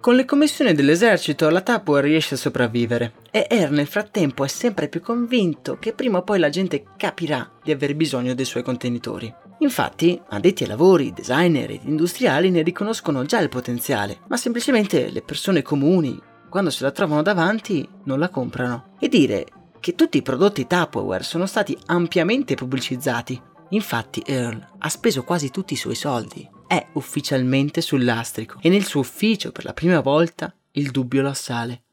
Con 0.00 0.16
le 0.16 0.26
commissioni 0.26 0.74
dell'esercito 0.74 1.48
la 1.48 1.62
Tupperware 1.62 2.08
riesce 2.08 2.34
a 2.34 2.36
sopravvivere 2.36 3.12
e 3.30 3.46
Air 3.48 3.70
nel 3.70 3.86
frattempo 3.86 4.44
è 4.44 4.48
sempre 4.48 4.88
più 4.88 5.00
convinto 5.00 5.78
che 5.78 5.94
prima 5.94 6.18
o 6.18 6.22
poi 6.22 6.38
la 6.38 6.50
gente 6.50 6.84
capirà 6.98 7.50
di 7.62 7.70
aver 7.70 7.94
bisogno 7.94 8.34
dei 8.34 8.44
suoi 8.44 8.62
contenitori. 8.62 9.32
Infatti, 9.64 10.20
addetti 10.28 10.62
ai 10.62 10.68
lavori, 10.68 11.12
designer 11.12 11.70
ed 11.70 11.84
industriali 11.84 12.50
ne 12.50 12.60
riconoscono 12.60 13.24
già 13.24 13.40
il 13.40 13.48
potenziale, 13.48 14.20
ma 14.28 14.36
semplicemente 14.36 15.10
le 15.10 15.22
persone 15.22 15.62
comuni, 15.62 16.20
quando 16.50 16.68
se 16.68 16.84
la 16.84 16.90
trovano 16.90 17.22
davanti, 17.22 17.88
non 18.04 18.18
la 18.18 18.28
comprano. 18.28 18.96
E 19.00 19.08
dire 19.08 19.46
che 19.80 19.94
tutti 19.94 20.18
i 20.18 20.22
prodotti 20.22 20.66
Tupperware 20.66 21.24
sono 21.24 21.46
stati 21.46 21.76
ampiamente 21.86 22.54
pubblicizzati. 22.54 23.40
Infatti 23.70 24.22
Earl 24.24 24.68
ha 24.78 24.88
speso 24.90 25.24
quasi 25.24 25.50
tutti 25.50 25.72
i 25.72 25.78
suoi 25.78 25.94
soldi 25.94 26.48
è 26.66 26.86
ufficialmente 26.94 27.80
sul 27.80 28.04
lastrico 28.04 28.58
e 28.60 28.68
nel 28.68 28.84
suo 28.84 29.00
ufficio 29.00 29.52
per 29.52 29.64
la 29.64 29.72
prima 29.72 30.00
volta 30.00 30.54
il 30.72 30.90
dubbio 30.90 31.22
lo 31.22 31.28
assale. 31.28 31.83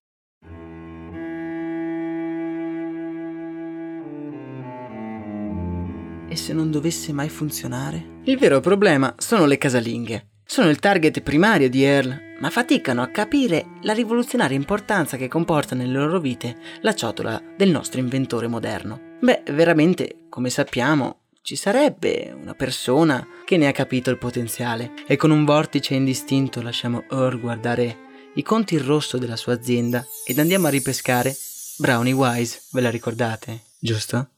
E 6.31 6.37
se 6.37 6.53
non 6.53 6.71
dovesse 6.71 7.11
mai 7.11 7.27
funzionare? 7.27 8.21
Il 8.23 8.37
vero 8.37 8.61
problema 8.61 9.13
sono 9.17 9.45
le 9.45 9.57
casalinghe. 9.57 10.27
Sono 10.45 10.69
il 10.69 10.79
target 10.79 11.19
primario 11.19 11.69
di 11.69 11.83
Earl, 11.83 12.37
ma 12.39 12.49
faticano 12.49 13.01
a 13.01 13.07
capire 13.07 13.71
la 13.81 13.91
rivoluzionaria 13.91 14.55
importanza 14.55 15.17
che 15.17 15.27
comporta 15.27 15.75
nelle 15.75 15.91
loro 15.91 16.21
vite 16.21 16.55
la 16.83 16.95
ciotola 16.95 17.41
del 17.57 17.69
nostro 17.69 17.99
inventore 17.99 18.47
moderno. 18.47 19.17
Beh, 19.19 19.43
veramente, 19.51 20.27
come 20.29 20.49
sappiamo, 20.49 21.23
ci 21.41 21.57
sarebbe 21.57 22.33
una 22.41 22.53
persona 22.53 23.27
che 23.43 23.57
ne 23.57 23.67
ha 23.67 23.73
capito 23.73 24.09
il 24.09 24.17
potenziale 24.17 24.93
e 25.05 25.17
con 25.17 25.31
un 25.31 25.43
vortice 25.43 25.95
indistinto 25.95 26.61
lasciamo 26.61 27.03
Earl 27.11 27.41
guardare 27.41 27.97
i 28.35 28.41
conti 28.41 28.75
in 28.75 28.85
rosso 28.85 29.17
della 29.17 29.35
sua 29.35 29.51
azienda 29.51 30.05
ed 30.25 30.39
andiamo 30.39 30.67
a 30.67 30.69
ripescare 30.69 31.35
Brownie 31.77 32.13
Wise, 32.13 32.61
ve 32.71 32.79
la 32.79 32.89
ricordate, 32.89 33.63
giusto? 33.79 34.29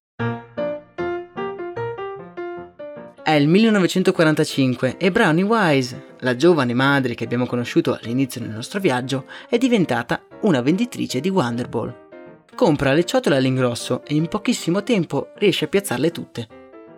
Il 3.36 3.48
1945 3.48 4.98
e 4.98 5.12
Brownie 5.12 5.44
Wise, 5.44 6.16
la 6.20 6.36
giovane 6.36 6.74
madre 6.74 7.16
che 7.16 7.24
abbiamo 7.24 7.46
conosciuto 7.46 7.94
all'inizio 7.94 8.42
del 8.42 8.50
nostro 8.50 8.80
viaggio, 8.80 9.26
è 9.50 9.58
diventata 9.58 10.24
una 10.42 10.62
venditrice 10.62 11.20
di 11.20 11.30
Wonderball. 11.30 12.02
Compra 12.56 12.94
le 12.94 13.06
ciotole 13.06 13.38
all'ingrosso 13.38 14.04
e 14.06 14.16
in 14.16 14.28
pochissimo 14.28 14.84
tempo 14.84 15.30
riesce 15.36 15.66
a 15.66 15.68
piazzarle 15.68 16.12
tutte. 16.12 16.48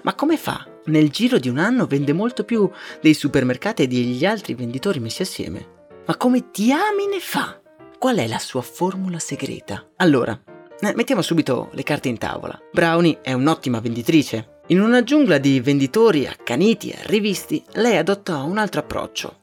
Ma 0.04 0.14
come 0.16 0.38
fa? 0.38 0.68
Nel 0.86 1.10
giro 1.10 1.40
di 1.40 1.50
un 1.50 1.58
anno 1.58 1.86
vende 1.86 2.14
molto 2.14 2.44
più 2.44 2.70
dei 3.02 3.14
supermercati 3.14 3.84
e 3.84 3.88
degli 3.88 4.26
altri 4.26 4.54
venditori 4.54 5.00
messi 5.00 5.22
assieme. 5.22 5.68
Ma 6.06 6.16
come 6.18 6.50
diamine 6.52 7.20
fa? 7.20 7.60
Qual 7.98 8.18
è 8.18 8.28
la 8.28 8.40
sua 8.40 8.62
formula 8.62 9.18
segreta? 9.18 9.88
Allora, 9.98 10.40
eh, 10.80 10.94
mettiamo 10.96 11.22
subito 11.22 11.70
le 11.72 11.84
carte 11.84 12.10
in 12.10 12.18
tavola. 12.18 12.60
Brownie 12.72 13.22
è 13.22 13.34
un'ottima 13.34 13.80
venditrice. 13.80 14.55
In 14.70 14.82
una 14.82 15.04
giungla 15.04 15.38
di 15.38 15.60
venditori 15.60 16.26
accaniti 16.26 16.90
e 16.90 16.98
rivisti, 17.04 17.64
lei 17.74 17.98
adotta 17.98 18.42
un 18.42 18.58
altro 18.58 18.80
approccio. 18.80 19.38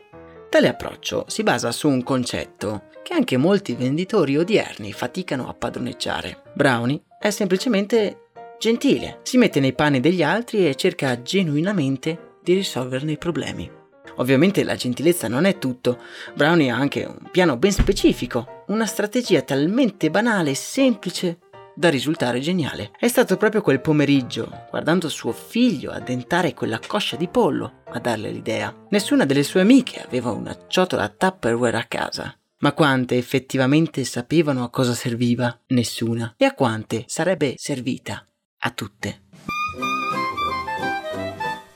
Tale 0.48 0.66
approccio 0.66 1.26
si 1.28 1.44
basa 1.44 1.70
su 1.70 1.88
un 1.88 2.02
concetto 2.02 2.86
che 3.04 3.14
anche 3.14 3.36
molti 3.36 3.74
venditori 3.74 4.36
odierni 4.36 4.92
faticano 4.92 5.48
a 5.48 5.54
padroneggiare. 5.54 6.42
Brownie 6.54 7.02
è 7.20 7.30
semplicemente 7.30 8.30
Gentile, 8.58 9.20
si 9.22 9.38
mette 9.38 9.60
nei 9.60 9.74
panni 9.74 10.00
degli 10.00 10.24
altri 10.24 10.68
e 10.68 10.74
cerca 10.74 11.22
genuinamente 11.22 12.38
di 12.42 12.54
risolverne 12.54 13.12
i 13.12 13.18
problemi. 13.18 13.70
Ovviamente 14.16 14.64
la 14.64 14.74
gentilezza 14.74 15.28
non 15.28 15.44
è 15.44 15.58
tutto, 15.58 15.98
Brownie 16.34 16.70
ha 16.70 16.76
anche 16.76 17.04
un 17.04 17.28
piano 17.30 17.56
ben 17.56 17.72
specifico, 17.72 18.64
una 18.68 18.86
strategia 18.86 19.42
talmente 19.42 20.10
banale 20.10 20.50
e 20.50 20.54
semplice 20.54 21.38
da 21.74 21.88
risultare 21.88 22.40
geniale. 22.40 22.90
È 22.98 23.08
stato 23.08 23.36
proprio 23.36 23.62
quel 23.62 23.80
pomeriggio, 23.80 24.66
guardando 24.70 25.08
suo 25.08 25.32
figlio 25.32 25.90
addentare 25.90 26.54
quella 26.54 26.80
coscia 26.86 27.16
di 27.16 27.28
pollo, 27.28 27.82
a 27.92 27.98
darle 27.98 28.30
l'idea. 28.30 28.74
Nessuna 28.90 29.24
delle 29.24 29.42
sue 29.42 29.60
amiche 29.60 30.02
aveva 30.02 30.30
una 30.30 30.56
ciotola 30.66 31.08
Tupperware 31.08 31.76
a 31.76 31.84
casa. 31.84 32.36
Ma 32.58 32.72
quante 32.72 33.16
effettivamente 33.16 34.04
sapevano 34.04 34.62
a 34.62 34.70
cosa 34.70 34.94
serviva? 34.94 35.58
Nessuna. 35.68 36.34
E 36.36 36.44
a 36.44 36.54
quante 36.54 37.04
sarebbe 37.08 37.54
servita? 37.56 38.24
a 38.64 38.70
tutte. 38.70 39.20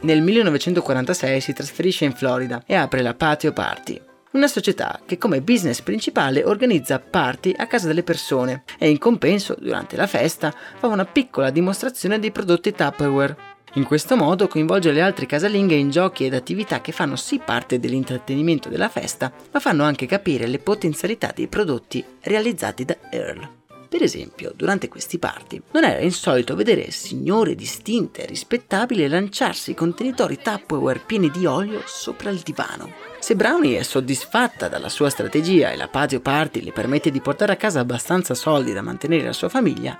Nel 0.00 0.23
1946 0.23 1.41
si 1.41 1.53
trasferisce 1.53 2.05
in 2.05 2.12
Florida 2.12 2.62
e 2.67 2.75
apre 2.75 3.03
la 3.03 3.15
Patio 3.15 3.53
Party, 3.53 4.00
una 4.37 4.47
società 4.49 5.00
che 5.07 5.16
come 5.16 5.40
business 5.40 5.81
principale 5.81 6.45
organizza 6.45 6.99
party 7.00 7.55
a 7.57 7.66
casa 7.66 7.87
delle 7.87 8.02
persone 8.02 8.64
e 8.78 8.90
in 8.90 8.99
compenso, 8.99 9.57
durante 9.59 9.97
la 9.97 10.07
festa, 10.07 10.55
fa 10.76 10.87
una 10.87 11.07
piccola 11.07 11.50
dimostrazione 11.50 12.19
dei 12.19 12.31
prodotti 12.31 12.73
Tupperware. 12.73 13.55
In 13.75 13.85
questo 13.85 14.14
modo 14.16 14.47
coinvolge 14.47 14.93
le 14.93 15.02
altre 15.02 15.26
casalinghe 15.26 15.75
in 15.75 15.90
giochi 15.90 16.26
ed 16.26 16.35
attività 16.35 16.81
che 16.81 16.93
fanno 16.93 17.16
sì 17.16 17.40
parte 17.45 17.81
dell'intrattenimento 17.81 18.69
della 18.69 18.88
festa, 18.88 19.33
ma 19.52 19.61
fanno 19.61 19.85
anche 19.85 20.07
capire 20.07 20.47
le 20.47 20.59
potenzialità 20.59 21.33
dei 21.35 21.47
prodotti 21.47 22.05
realizzati 22.21 22.85
da 22.85 22.97
Earl. 23.11 23.56
Per 23.88 24.02
esempio, 24.02 24.52
durante 24.55 24.88
questi 24.88 25.19
party 25.19 25.62
non 25.73 25.85
era 25.85 26.00
insolito 26.00 26.57
vedere 26.57 26.90
signore 26.90 27.55
distinte 27.55 28.23
e 28.23 28.26
rispettabili 28.26 29.07
lanciarsi 29.07 29.75
contenitori 29.75 30.38
Tupperware 30.43 31.02
pieni 31.07 31.31
di 31.31 31.47
olio 31.47 31.83
sopra 31.87 32.31
il 32.31 32.40
divano. 32.40 32.90
Se 33.21 33.37
Brownie 33.37 33.78
è 33.78 33.83
soddisfatta 33.83 34.69
dalla 34.69 34.88
sua 34.88 35.09
strategia 35.09 35.71
e 35.71 35.76
la 35.76 35.88
patio 35.88 36.21
party 36.21 36.62
le 36.62 36.73
permette 36.73 37.11
di 37.11 37.21
portare 37.21 37.52
a 37.52 37.57
casa 37.57 37.81
abbastanza 37.81 38.35
soldi 38.35 38.73
da 38.73 38.83
mantenere 38.83 39.25
la 39.25 39.33
sua 39.33 39.49
famiglia, 39.49 39.99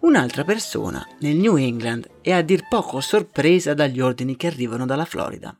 un'altra 0.00 0.44
persona 0.44 1.06
nel 1.20 1.36
New 1.36 1.56
England 1.56 2.08
è 2.20 2.32
a 2.32 2.42
dir 2.42 2.68
poco 2.68 3.00
sorpresa 3.00 3.72
dagli 3.72 4.00
ordini 4.00 4.36
che 4.36 4.48
arrivano 4.48 4.84
dalla 4.84 5.06
Florida. 5.06 5.56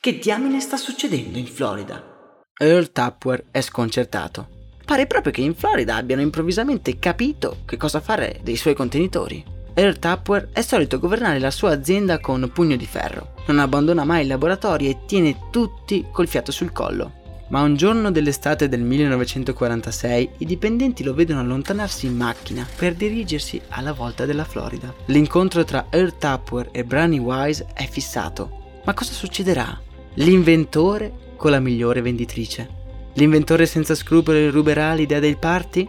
Che 0.00 0.18
diamine 0.18 0.60
sta 0.60 0.76
succedendo 0.76 1.38
in 1.38 1.46
Florida? 1.46 2.16
Earl 2.60 2.92
Tupperware 2.92 3.46
è 3.50 3.60
sconcertato. 3.60 4.57
Pare 4.88 5.06
proprio 5.06 5.32
che 5.32 5.42
in 5.42 5.54
Florida 5.54 5.96
abbiano 5.96 6.22
improvvisamente 6.22 6.98
capito 6.98 7.58
che 7.66 7.76
cosa 7.76 8.00
fare 8.00 8.40
dei 8.42 8.56
suoi 8.56 8.72
contenitori. 8.72 9.44
Earl 9.74 9.98
Tupper 9.98 10.48
è 10.50 10.62
solito 10.62 10.98
governare 10.98 11.38
la 11.38 11.50
sua 11.50 11.72
azienda 11.72 12.20
con 12.20 12.50
pugno 12.54 12.74
di 12.74 12.86
ferro. 12.86 13.34
Non 13.48 13.58
abbandona 13.58 14.04
mai 14.04 14.22
il 14.22 14.28
laboratorio 14.28 14.88
e 14.88 15.00
tiene 15.04 15.40
tutti 15.50 16.06
col 16.10 16.26
fiato 16.26 16.52
sul 16.52 16.72
collo. 16.72 17.12
Ma 17.48 17.60
un 17.60 17.76
giorno 17.76 18.10
dell'estate 18.10 18.66
del 18.66 18.80
1946 18.80 20.30
i 20.38 20.46
dipendenti 20.46 21.04
lo 21.04 21.12
vedono 21.12 21.40
allontanarsi 21.40 22.06
in 22.06 22.16
macchina 22.16 22.66
per 22.74 22.94
dirigersi 22.94 23.60
alla 23.68 23.92
volta 23.92 24.24
della 24.24 24.44
Florida. 24.44 24.94
L'incontro 25.08 25.64
tra 25.64 25.88
Earl 25.90 26.16
Tupper 26.16 26.70
e 26.72 26.82
Brownie 26.82 27.20
Wise 27.20 27.66
è 27.74 27.86
fissato. 27.86 28.80
Ma 28.86 28.94
cosa 28.94 29.12
succederà? 29.12 29.78
L'inventore 30.14 31.12
con 31.36 31.50
la 31.50 31.60
migliore 31.60 32.00
venditrice. 32.00 32.77
L'inventore 33.18 33.66
senza 33.66 33.96
scrupoli 33.96 34.48
ruberà 34.48 34.94
l'idea 34.94 35.18
del 35.18 35.38
party? 35.38 35.88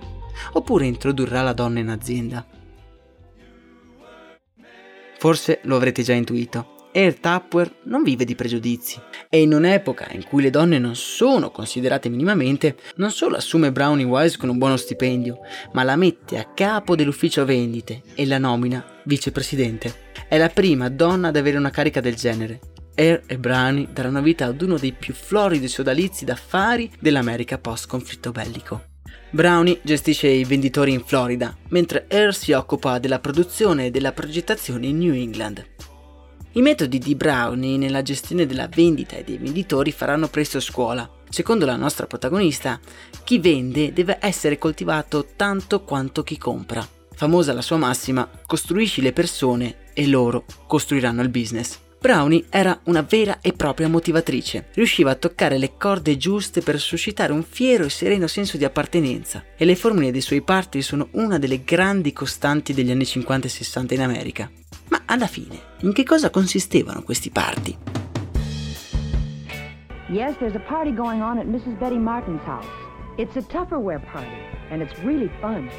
Oppure 0.54 0.88
introdurrà 0.88 1.44
la 1.44 1.54
donna 1.54 1.78
in 1.78 1.90
azienda? 1.90 2.44
Forse 5.20 5.60
lo 5.66 5.76
avrete 5.76 6.02
già 6.02 6.14
intuito. 6.14 6.88
Air 6.92 7.20
Tupper 7.20 7.82
non 7.84 8.02
vive 8.02 8.26
di 8.26 8.34
pregiudizi 8.34 9.00
e 9.30 9.44
in 9.44 9.54
un'epoca 9.54 10.08
in 10.14 10.24
cui 10.24 10.42
le 10.42 10.50
donne 10.50 10.80
non 10.80 10.96
sono 10.96 11.52
considerate 11.52 12.10
minimamente, 12.10 12.78
non 12.96 13.12
solo 13.12 13.36
assume 13.36 13.72
Brownie 13.72 14.06
Wise 14.06 14.40
con 14.40 14.50
un 14.50 14.58
buono 14.58 14.76
stipendio, 14.76 15.42
ma 15.74 15.84
la 15.84 15.96
mette 15.96 16.40
a 16.40 16.52
capo 16.52 16.96
dell'ufficio 16.96 17.46
vendite 17.46 18.02
e 18.16 18.26
la 18.26 18.40
nomina 18.40 18.84
vicepresidente. 19.04 20.08
È 20.28 20.36
la 20.36 20.50
prima 20.50 20.90
donna 20.90 21.28
ad 21.28 21.36
avere 21.36 21.58
una 21.58 21.70
carica 21.70 22.02
del 22.02 22.16
genere. 22.16 22.60
Air 23.00 23.24
e 23.28 23.38
Brownie 23.38 23.88
daranno 23.94 24.22
vita 24.22 24.46
ad 24.46 24.62
uno 24.62 24.78
dei 24.78 24.92
più 24.92 25.14
floridi 25.14 25.70
sodalizi 25.70 26.26
d'affari 26.26 26.92
dell'America 27.00 27.58
post-conflitto 27.58 28.32
bellico. 28.32 28.88
Brownie 29.30 29.80
gestisce 29.84 30.28
i 30.28 30.44
venditori 30.44 30.92
in 30.92 31.06
Florida, 31.06 31.56
mentre 31.70 32.08
Air 32.10 32.36
si 32.36 32.52
occupa 32.52 33.00
della 33.00 33.20
produzione 33.20 33.86
e 33.86 33.92
della 33.92 34.12
progettazione 34.12 34.88
in 34.88 34.98
New 34.98 35.14
England. 35.14 35.66
I 36.54 36.62
metodi 36.62 36.98
di 36.98 37.16
Brownie 37.16 37.78
nella 37.78 38.02
gestione 38.02 38.46
della 38.46 38.68
vendita 38.68 39.16
e 39.16 39.24
dei 39.24 39.38
venditori 39.38 39.94
faranno 39.94 40.28
presto 40.28 40.60
scuola. 40.60 41.10
Secondo 41.30 41.66
la 41.66 41.78
nostra 41.78 42.06
protagonista, 42.06 42.82
chi 43.24 43.40
vende 43.40 43.94
deve 43.94 44.18
essere 44.20 44.58
coltivato 44.58 45.26
tanto 45.38 45.84
quanto 45.84 46.24
chi 46.24 46.38
compra. 46.38 46.86
Famosa 47.14 47.54
la 47.54 47.62
sua 47.62 47.78
massima, 47.78 48.30
costruisci 48.46 49.02
le 49.02 49.14
persone 49.14 49.76
e 49.94 50.06
loro 50.08 50.44
costruiranno 50.68 51.22
il 51.22 51.30
business. 51.30 51.88
Brownie 52.02 52.46
era 52.50 52.80
una 52.86 53.02
vera 53.02 53.40
e 53.42 53.52
propria 53.52 53.90
motivatrice, 53.90 54.70
riusciva 54.74 55.12
a 55.12 55.16
toccare 55.16 55.58
le 55.58 55.74
corde 55.78 56.16
giuste 56.16 56.62
per 56.62 56.80
suscitare 56.80 57.34
un 57.34 57.44
fiero 57.44 57.84
e 57.84 57.90
sereno 57.90 58.26
senso 58.28 58.56
di 58.56 58.64
appartenenza 58.64 59.44
e 59.58 59.66
le 59.66 59.76
formule 59.76 60.12
dei 60.12 60.22
suoi 60.22 60.42
party 60.42 60.82
sono 60.82 61.10
una 61.12 61.38
delle 61.38 61.62
grandi 61.66 62.14
costanti 62.14 62.74
degli 62.74 62.90
anni 62.90 63.06
50 63.06 63.48
e 63.48 63.50
60 63.50 63.94
in 63.96 64.02
America. 64.02 64.50
Ma 64.88 65.02
alla 65.08 65.28
fine, 65.28 65.60
in 65.82 65.92
che 65.92 66.06
cosa 66.06 66.30
consistevano 66.30 67.04
questi 67.04 67.32
party? 67.32 67.78
Yes, 70.08 70.38
there's 70.38 70.56
a 70.56 70.64
party 70.70 70.94
going 70.94 71.22
on 71.22 71.38
at 71.38 71.48
Mrs. 71.48 71.78
Betty 71.78 71.98
Martin's 71.98 72.42
house. 72.46 72.66
It's 73.18 73.36
a 73.36 73.42
Tupperware 73.42 74.02
party, 74.14 74.40
and 74.72 74.82
it's 74.82 74.98
really 75.04 75.30
fun. 75.42 75.70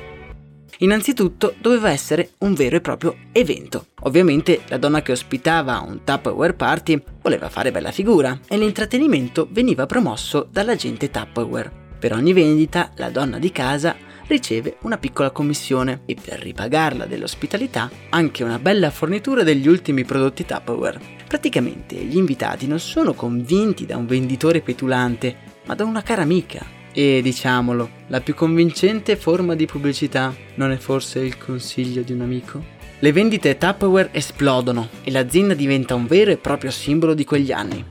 Innanzitutto 0.79 1.55
doveva 1.61 1.91
essere 1.91 2.31
un 2.39 2.55
vero 2.55 2.77
e 2.77 2.81
proprio 2.81 3.17
evento. 3.33 3.87
Ovviamente 4.03 4.63
la 4.69 4.79
donna 4.79 5.03
che 5.03 5.13
ospitava 5.13 5.85
un 5.87 6.05
Tupperware 6.05 6.55
party 6.55 7.03
voleva 7.23 7.49
fare 7.49 7.71
bella 7.71 7.93
figura 7.93 8.39
e 8.49 8.57
l'intrattenimento 8.57 9.49
veniva 9.51 9.87
promosso 9.87 10.49
dall'agente 10.51 11.11
Tupperware. 11.11 11.71
Per 11.99 12.13
ogni 12.15 12.33
vendita 12.33 12.93
la 12.97 13.11
donna 13.11 13.39
di 13.39 13.53
casa 13.53 13.95
riceve 14.27 14.77
una 14.83 14.97
piccola 14.97 15.31
commissione 15.31 16.03
e 16.07 16.15
per 16.15 16.41
ripagarla 16.41 17.05
dell'ospitalità 17.05 17.91
anche 18.11 18.45
una 18.45 18.59
bella 18.59 18.91
fornitura 18.91 19.43
degli 19.43 19.69
ultimi 19.69 20.05
prodotti 20.05 20.47
Tupperware. 20.47 21.19
Praticamente 21.27 21.97
gli 21.97 22.17
invitati 22.17 22.67
non 22.67 22.81
sono 22.81 23.13
convinti 23.13 23.87
da 23.87 23.97
un 23.97 24.07
venditore 24.07 24.63
petulante, 24.63 25.37
ma 25.67 25.75
da 25.75 25.85
una 25.85 26.03
cara 26.03 26.23
amica. 26.23 26.79
E 26.93 27.21
diciamolo, 27.23 27.89
la 28.09 28.21
più 28.21 28.35
convincente 28.35 29.17
forma 29.17 29.55
di 29.55 29.67
pubblicità 29.67 30.35
non 30.57 30.71
è 30.71 30.77
forse 30.77 31.21
il 31.21 31.39
consiglio 31.39 32.03
di 32.03 32.13
un 32.13 32.21
amico? 32.21 32.63
Le 32.99 33.13
vendite 33.13 33.57
Tupperware 33.57 34.11
esplodono 34.13 34.89
e 35.03 35.11
l'azienda 35.11 35.55
diventa 35.55 35.95
un 35.95 36.07
vero 36.07 36.31
e 36.31 36.37
proprio 36.37 36.71
simbolo 36.71 37.15
di 37.15 37.25
quegli 37.25 37.53
anni. 37.53 37.85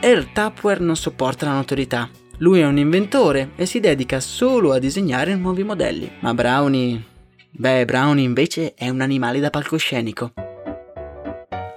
Earl 0.00 0.32
Tupperware 0.32 0.80
non 0.80 0.96
sopporta 0.96 1.46
la 1.46 1.52
notorietà 1.52 2.08
lui 2.40 2.60
è 2.60 2.66
un 2.66 2.78
inventore 2.78 3.50
e 3.54 3.66
si 3.66 3.80
dedica 3.80 4.18
solo 4.18 4.72
a 4.72 4.78
disegnare 4.78 5.34
nuovi 5.34 5.62
modelli. 5.62 6.10
Ma 6.20 6.32
Brownie... 6.32 7.04
Beh, 7.50 7.84
Brownie 7.84 8.24
invece 8.24 8.72
è 8.74 8.88
un 8.88 9.02
animale 9.02 9.40
da 9.40 9.50
palcoscenico. 9.50 10.32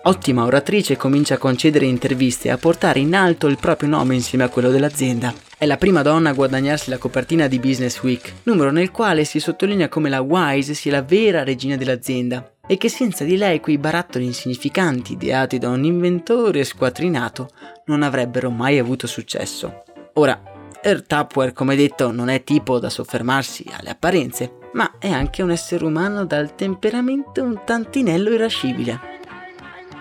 Ottima 0.06 0.44
oratrice, 0.44 0.98
comincia 0.98 1.36
a 1.36 1.38
concedere 1.38 1.86
interviste 1.86 2.50
e 2.50 2.52
a 2.52 2.58
portare 2.58 3.00
in 3.00 3.16
alto 3.16 3.48
il 3.48 3.58
proprio 3.58 3.88
nome 3.88 4.16
insieme 4.16 4.44
a 4.44 4.50
quello 4.50 4.70
dell'azienda. 4.70 5.34
È 5.58 5.66
la 5.66 5.78
prima 5.78 6.02
donna 6.02 6.32
a 6.32 6.34
guadagnarsi 6.34 6.90
la 6.90 6.98
copertina 6.98 7.48
di 7.48 7.58
Business 7.58 8.02
Week, 8.02 8.34
numero 8.44 8.70
nel 8.70 8.92
quale 8.92 9.24
si 9.24 9.40
sottolinea 9.40 9.88
come 9.88 10.10
la 10.10 10.20
Wise 10.20 10.74
sia 10.74 10.92
la 10.92 11.04
vera 11.04 11.46
regina 11.46 11.78
dell'azienda 11.78 12.52
e 12.68 12.76
che 12.76 12.90
senza 12.90 13.24
di 13.24 13.38
lei 13.38 13.62
quei 13.62 13.78
barattoli 13.78 14.26
insignificanti 14.26 15.14
ideati 15.14 15.58
da 15.58 15.70
un 15.70 15.86
inventore 15.86 16.66
squattrinato 16.66 17.52
non 17.86 18.04
avrebbero 18.04 18.50
mai 18.50 18.80
avuto 18.80 19.08
successo. 19.08 19.84
Ora, 20.16 20.38
Earl 20.82 21.08
Tupware, 21.08 21.54
come 21.54 21.78
detto, 21.78 22.12
non 22.12 22.28
è 22.28 22.44
tipo 22.44 22.78
da 22.78 22.90
soffermarsi 22.90 23.66
alle 23.72 23.92
apparenze, 23.92 24.52
ma 24.74 24.98
è 25.00 25.10
anche 25.10 25.42
un 25.42 25.52
essere 25.52 25.86
umano 25.86 26.26
dal 26.26 26.56
temperamento 26.56 27.42
un 27.42 27.62
tantinello 27.64 28.32
irascibile. 28.32 29.22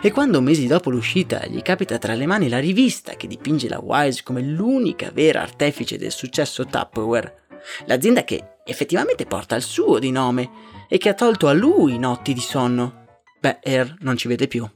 E 0.04 0.10
quando 0.10 0.40
mesi 0.40 0.66
dopo 0.66 0.90
l'uscita 0.90 1.46
gli 1.46 1.62
capita 1.62 1.96
tra 1.96 2.14
le 2.14 2.26
mani 2.26 2.48
la 2.48 2.58
rivista 2.58 3.12
che 3.12 3.28
dipinge 3.28 3.68
la 3.68 3.78
Wise 3.78 4.24
come 4.24 4.42
l'unica 4.42 5.12
vera 5.12 5.42
artefice 5.42 5.96
del 5.96 6.10
successo 6.10 6.66
Tupperware, 6.66 7.44
l'azienda 7.86 8.24
che 8.24 8.56
effettivamente 8.64 9.26
porta 9.26 9.54
il 9.54 9.62
suo 9.62 10.00
di 10.00 10.10
nome 10.10 10.50
e 10.88 10.98
che 10.98 11.08
ha 11.08 11.14
tolto 11.14 11.46
a 11.46 11.52
lui 11.52 12.00
notti 12.00 12.32
di 12.34 12.40
sonno, 12.40 13.04
beh, 13.38 13.60
Earl 13.62 13.98
non 14.00 14.16
ci 14.16 14.26
vede 14.26 14.48
più. 14.48 14.68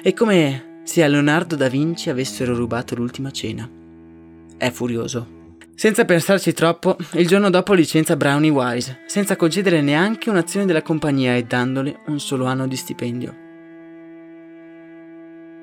E 0.00 0.12
come 0.14 0.80
se 0.84 1.02
a 1.02 1.08
Leonardo 1.08 1.56
da 1.56 1.68
Vinci 1.68 2.08
avessero 2.08 2.54
rubato 2.54 2.94
l'ultima 2.94 3.32
cena. 3.32 3.68
È 4.56 4.70
furioso. 4.70 5.43
Senza 5.76 6.04
pensarci 6.04 6.52
troppo, 6.52 6.96
il 7.14 7.26
giorno 7.26 7.50
dopo 7.50 7.72
licenzia 7.72 8.16
Brownie 8.16 8.50
Wise, 8.50 9.00
senza 9.06 9.34
concedere 9.34 9.80
neanche 9.80 10.30
un'azione 10.30 10.66
della 10.66 10.82
compagnia 10.82 11.34
e 11.34 11.42
dandole 11.42 11.98
un 12.06 12.20
solo 12.20 12.44
anno 12.44 12.68
di 12.68 12.76
stipendio. 12.76 13.36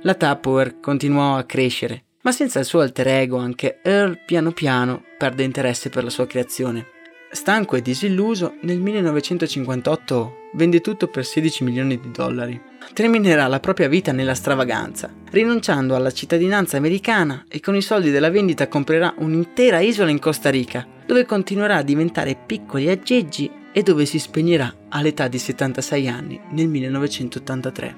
La 0.02 0.14
Tupperware 0.14 0.80
continuò 0.82 1.38
a 1.38 1.44
crescere, 1.44 2.04
ma 2.24 2.34
senza 2.34 2.60
il 2.60 2.66
suo 2.66 2.82
alter 2.82 3.08
ego 3.08 3.38
anche 3.38 3.80
Earl 3.82 4.20
piano 4.26 4.52
piano 4.52 5.02
perde 5.18 5.44
interesse 5.44 5.90
per 5.90 6.04
la 6.04 6.10
sua 6.10 6.28
creazione. 6.28 6.88
Stanco 7.32 7.78
e 7.78 7.82
disilluso, 7.82 8.56
nel 8.62 8.80
1958 8.80 10.36
vende 10.56 10.82
tutto 10.82 11.08
per 11.08 11.24
16 11.24 11.64
milioni 11.64 11.98
di 11.98 12.12
dollari. 12.12 12.71
Terminerà 12.94 13.48
la 13.48 13.60
propria 13.60 13.88
vita 13.88 14.12
nella 14.12 14.34
stravaganza, 14.34 15.10
rinunciando 15.32 15.96
alla 15.96 16.12
cittadinanza 16.12 16.78
americana 16.78 17.46
e 17.48 17.60
con 17.60 17.76
i 17.76 17.82
soldi 17.82 18.12
della 18.12 18.30
vendita 18.30 18.68
comprerà 18.68 19.14
un'intera 19.18 19.80
isola 19.80 20.10
in 20.10 20.20
Costa 20.20 20.50
Rica, 20.50 20.86
dove 21.06 21.26
continuerà 21.26 21.78
a 21.78 21.84
diventare 21.84 22.36
piccoli 22.36 22.90
aggeggi 22.90 23.50
e 23.72 23.82
dove 23.84 24.06
si 24.06 24.20
spegnerà 24.20 24.74
all'età 24.90 25.28
di 25.28 25.38
76 25.38 26.08
anni 26.08 26.40
nel 26.52 26.68
1983. 26.68 27.96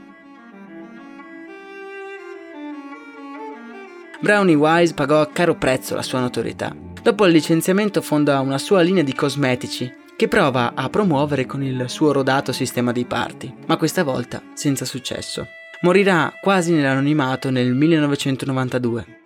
Brownie 4.21 4.55
Wise 4.55 4.93
pagò 4.93 5.19
a 5.19 5.27
caro 5.27 5.55
prezzo 5.55 5.95
la 5.95 6.01
sua 6.01 6.19
notorietà. 6.19 6.73
Dopo 7.01 7.25
il 7.25 7.33
licenziamento 7.33 8.01
fonda 8.01 8.39
una 8.39 8.57
sua 8.57 8.81
linea 8.81 9.03
di 9.03 9.13
cosmetici 9.13 10.01
che 10.15 10.27
prova 10.27 10.73
a 10.75 10.89
promuovere 10.89 11.45
con 11.45 11.63
il 11.63 11.85
suo 11.89 12.11
rodato 12.11 12.51
sistema 12.51 12.91
di 12.91 13.05
party, 13.05 13.53
ma 13.65 13.77
questa 13.77 14.03
volta 14.03 14.41
senza 14.53 14.85
successo. 14.85 15.47
Morirà 15.81 16.33
quasi 16.41 16.71
nell'anonimato 16.71 17.49
nel 17.49 17.73
1992 17.73 19.22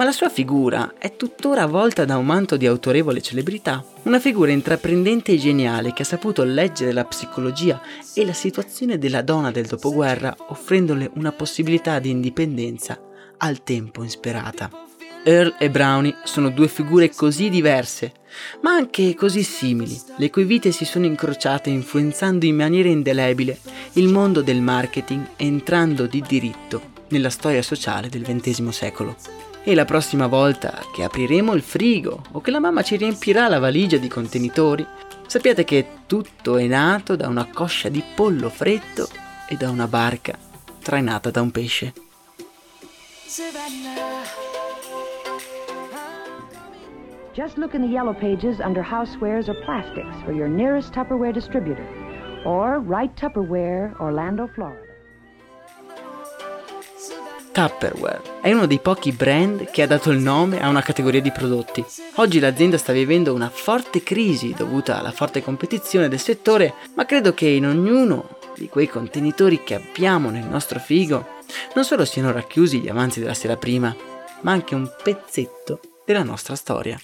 ma 0.00 0.06
la 0.06 0.12
sua 0.12 0.30
figura 0.30 0.94
è 0.96 1.14
tuttora 1.14 1.64
avvolta 1.64 2.06
da 2.06 2.16
un 2.16 2.24
manto 2.24 2.56
di 2.56 2.66
autorevole 2.66 3.20
celebrità. 3.20 3.84
Una 4.04 4.18
figura 4.18 4.50
intraprendente 4.50 5.32
e 5.32 5.36
geniale 5.36 5.92
che 5.92 6.00
ha 6.00 6.06
saputo 6.06 6.42
leggere 6.42 6.92
la 6.92 7.04
psicologia 7.04 7.78
e 8.14 8.24
la 8.24 8.32
situazione 8.32 8.96
della 8.96 9.20
donna 9.20 9.50
del 9.50 9.66
dopoguerra 9.66 10.34
offrendole 10.48 11.10
una 11.16 11.32
possibilità 11.32 11.98
di 11.98 12.08
indipendenza 12.08 12.98
al 13.36 13.62
tempo 13.62 14.02
insperata. 14.02 14.70
Earl 15.22 15.56
e 15.58 15.68
Brownie 15.68 16.16
sono 16.24 16.48
due 16.48 16.68
figure 16.68 17.14
così 17.14 17.50
diverse, 17.50 18.14
ma 18.62 18.70
anche 18.70 19.14
così 19.14 19.42
simili, 19.42 20.00
le 20.16 20.30
cui 20.30 20.44
vite 20.44 20.72
si 20.72 20.86
sono 20.86 21.04
incrociate 21.04 21.68
influenzando 21.68 22.46
in 22.46 22.56
maniera 22.56 22.88
indelebile 22.88 23.58
il 23.94 24.08
mondo 24.08 24.40
del 24.40 24.62
marketing 24.62 25.32
entrando 25.36 26.06
di 26.06 26.24
diritto 26.26 26.80
nella 27.08 27.28
storia 27.28 27.60
sociale 27.60 28.08
del 28.08 28.22
XX 28.22 28.68
secolo. 28.68 29.49
E 29.62 29.74
la 29.74 29.84
prossima 29.84 30.26
volta 30.26 30.80
che 30.94 31.04
apriremo 31.04 31.52
il 31.52 31.62
frigo 31.62 32.22
o 32.32 32.40
che 32.40 32.50
la 32.50 32.60
mamma 32.60 32.82
ci 32.82 32.96
riempirà 32.96 33.46
la 33.46 33.58
valigia 33.58 33.98
di 33.98 34.08
contenitori, 34.08 34.86
sappiate 35.26 35.64
che 35.64 35.86
tutto 36.06 36.56
è 36.56 36.66
nato 36.66 37.14
da 37.14 37.28
una 37.28 37.46
coscia 37.52 37.88
di 37.88 38.02
pollo 38.14 38.48
freddo 38.48 39.06
e 39.46 39.56
da 39.56 39.68
una 39.68 39.86
barca 39.86 40.36
trainata 40.82 41.30
da 41.30 41.42
un 41.42 41.50
pesce. 41.50 41.92
Just 47.32 47.56
look 47.58 47.74
in 47.74 47.82
the 47.82 47.86
yellow 47.86 48.12
pages 48.12 48.58
under 48.58 48.82
housewares 48.82 49.48
or 49.48 49.54
plastics 49.64 50.16
for 50.24 50.32
your 50.32 50.48
nearest 50.48 50.92
Tupperware 50.92 51.32
distributor. 51.32 51.86
Or 52.44 52.80
write 52.80 53.14
Tupperware, 53.14 53.94
Orlando, 54.00 54.48
Florida. 54.48 54.89
Tupperware 57.52 58.40
è 58.40 58.52
uno 58.52 58.66
dei 58.66 58.78
pochi 58.78 59.10
brand 59.12 59.70
che 59.70 59.82
ha 59.82 59.86
dato 59.86 60.10
il 60.10 60.18
nome 60.18 60.60
a 60.60 60.68
una 60.68 60.82
categoria 60.82 61.20
di 61.20 61.32
prodotti. 61.32 61.84
Oggi 62.16 62.38
l'azienda 62.38 62.78
sta 62.78 62.92
vivendo 62.92 63.34
una 63.34 63.50
forte 63.50 64.02
crisi 64.02 64.54
dovuta 64.56 64.98
alla 64.98 65.10
forte 65.10 65.42
competizione 65.42 66.08
del 66.08 66.20
settore, 66.20 66.74
ma 66.94 67.04
credo 67.04 67.34
che 67.34 67.48
in 67.48 67.66
ognuno 67.66 68.38
di 68.56 68.68
quei 68.68 68.88
contenitori 68.88 69.62
che 69.64 69.74
abbiamo 69.74 70.30
nel 70.30 70.46
nostro 70.46 70.78
frigo 70.78 71.38
non 71.74 71.84
solo 71.84 72.04
siano 72.04 72.30
racchiusi 72.30 72.80
gli 72.80 72.88
avanzi 72.88 73.20
della 73.20 73.34
sera 73.34 73.56
prima, 73.56 73.94
ma 74.42 74.52
anche 74.52 74.74
un 74.74 74.88
pezzetto 75.02 75.80
della 76.04 76.22
nostra 76.22 76.54
storia. 76.54 76.98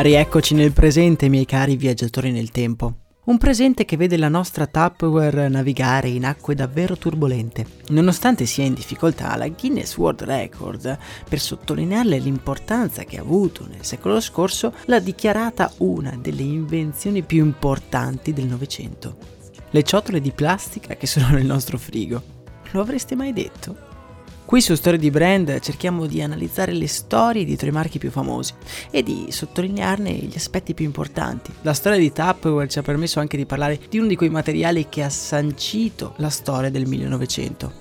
Rieccoci 0.00 0.54
nel 0.54 0.72
presente, 0.72 1.28
miei 1.28 1.44
cari 1.44 1.74
viaggiatori 1.74 2.30
nel 2.30 2.52
tempo. 2.52 2.98
Un 3.24 3.36
presente 3.36 3.84
che 3.84 3.96
vede 3.96 4.16
la 4.16 4.28
nostra 4.28 4.68
Tupperware 4.68 5.48
navigare 5.48 6.06
in 6.06 6.24
acque 6.24 6.54
davvero 6.54 6.96
turbolente. 6.96 7.66
Nonostante 7.88 8.46
sia 8.46 8.62
in 8.62 8.74
difficoltà, 8.74 9.34
la 9.34 9.48
Guinness 9.48 9.96
World 9.96 10.22
Record, 10.22 10.96
per 11.28 11.40
sottolinearle 11.40 12.16
l'importanza 12.20 13.02
che 13.02 13.18
ha 13.18 13.22
avuto 13.22 13.66
nel 13.68 13.84
secolo 13.84 14.20
scorso, 14.20 14.72
l'ha 14.84 15.00
dichiarata 15.00 15.72
una 15.78 16.16
delle 16.16 16.42
invenzioni 16.42 17.24
più 17.24 17.44
importanti 17.44 18.32
del 18.32 18.46
Novecento. 18.46 19.16
Le 19.68 19.82
ciotole 19.82 20.20
di 20.20 20.30
plastica 20.30 20.94
che 20.94 21.08
sono 21.08 21.30
nel 21.30 21.44
nostro 21.44 21.76
frigo. 21.76 22.22
Lo 22.70 22.82
avreste 22.82 23.16
mai 23.16 23.32
detto? 23.32 23.87
Qui 24.48 24.62
su 24.62 24.74
Storie 24.76 24.98
di 24.98 25.10
Brand 25.10 25.60
cerchiamo 25.60 26.06
di 26.06 26.22
analizzare 26.22 26.72
le 26.72 26.86
storie 26.86 27.44
dietro 27.44 27.68
i 27.68 27.70
marchi 27.70 27.98
più 27.98 28.10
famosi 28.10 28.54
e 28.90 29.02
di 29.02 29.26
sottolinearne 29.28 30.10
gli 30.10 30.36
aspetti 30.36 30.72
più 30.72 30.86
importanti. 30.86 31.52
La 31.60 31.74
storia 31.74 31.98
di 31.98 32.10
Tupperware 32.10 32.66
ci 32.66 32.78
ha 32.78 32.82
permesso 32.82 33.20
anche 33.20 33.36
di 33.36 33.44
parlare 33.44 33.78
di 33.90 33.98
uno 33.98 34.08
di 34.08 34.16
quei 34.16 34.30
materiali 34.30 34.86
che 34.88 35.02
ha 35.02 35.10
sancito 35.10 36.14
la 36.16 36.30
storia 36.30 36.70
del 36.70 36.86
1900, 36.86 37.72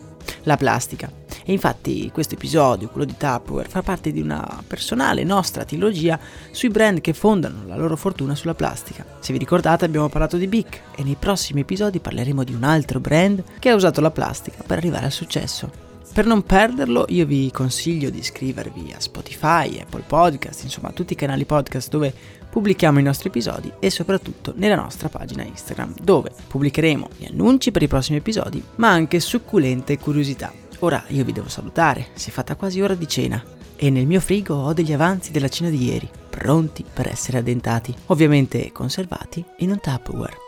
la 0.43 0.57
plastica. 0.57 1.09
E 1.45 1.53
infatti 1.53 2.11
questo 2.11 2.33
episodio, 2.33 2.89
quello 2.89 3.05
di 3.05 3.15
Tupperware, 3.17 3.69
fa 3.69 3.81
parte 3.81 4.11
di 4.11 4.19
una 4.19 4.61
personale 4.67 5.23
nostra 5.23 5.63
trilogia 5.63 6.19
sui 6.51 6.67
brand 6.67 6.99
che 6.99 7.13
fondano 7.13 7.65
la 7.65 7.77
loro 7.77 7.95
fortuna 7.95 8.35
sulla 8.35 8.55
plastica. 8.55 9.05
Se 9.21 9.31
vi 9.31 9.39
ricordate 9.39 9.85
abbiamo 9.85 10.09
parlato 10.09 10.35
di 10.35 10.47
Bic 10.47 10.81
e 10.97 11.03
nei 11.03 11.15
prossimi 11.17 11.61
episodi 11.61 11.99
parleremo 11.99 12.43
di 12.43 12.53
un 12.53 12.65
altro 12.65 12.99
brand 12.99 13.41
che 13.57 13.69
ha 13.69 13.75
usato 13.75 14.01
la 14.01 14.11
plastica 14.11 14.63
per 14.67 14.79
arrivare 14.79 15.05
al 15.05 15.13
successo. 15.13 15.86
Per 16.17 16.25
non 16.25 16.41
perderlo 16.41 17.05
io 17.09 17.27
vi 17.27 17.51
consiglio 17.51 18.09
di 18.09 18.17
iscrivervi 18.17 18.91
a 18.91 18.99
Spotify, 18.99 19.79
Apple 19.79 20.01
Podcast, 20.01 20.63
insomma 20.63 20.89
tutti 20.89 21.13
i 21.13 21.15
canali 21.15 21.45
podcast 21.45 21.89
dove 21.89 22.11
pubblichiamo 22.49 22.97
i 22.97 23.03
nostri 23.03 23.29
episodi 23.29 23.71
e 23.77 23.91
soprattutto 23.91 24.51
nella 24.55 24.73
nostra 24.73 25.09
pagina 25.09 25.43
Instagram 25.43 25.93
dove 26.01 26.31
pubblicheremo 26.47 27.09
gli 27.17 27.25
annunci 27.25 27.69
per 27.69 27.83
i 27.83 27.87
prossimi 27.87 28.17
episodi 28.17 28.63
ma 28.77 28.89
anche 28.89 29.19
succulente 29.19 29.99
curiosità. 29.99 30.51
Ora 30.79 31.03
io 31.09 31.23
vi 31.23 31.33
devo 31.33 31.49
salutare, 31.49 32.07
si 32.13 32.31
è 32.31 32.33
fatta 32.33 32.55
quasi 32.55 32.81
ora 32.81 32.95
di 32.95 33.07
cena 33.07 33.43
e 33.75 33.91
nel 33.91 34.07
mio 34.07 34.19
frigo 34.19 34.55
ho 34.55 34.73
degli 34.73 34.93
avanzi 34.93 35.29
della 35.29 35.49
cena 35.49 35.69
di 35.69 35.83
ieri, 35.83 36.09
pronti 36.31 36.83
per 36.91 37.09
essere 37.09 37.37
addentati, 37.37 37.93
ovviamente 38.07 38.71
conservati 38.71 39.45
in 39.57 39.69
un 39.69 39.79
Tupperware. 39.79 40.46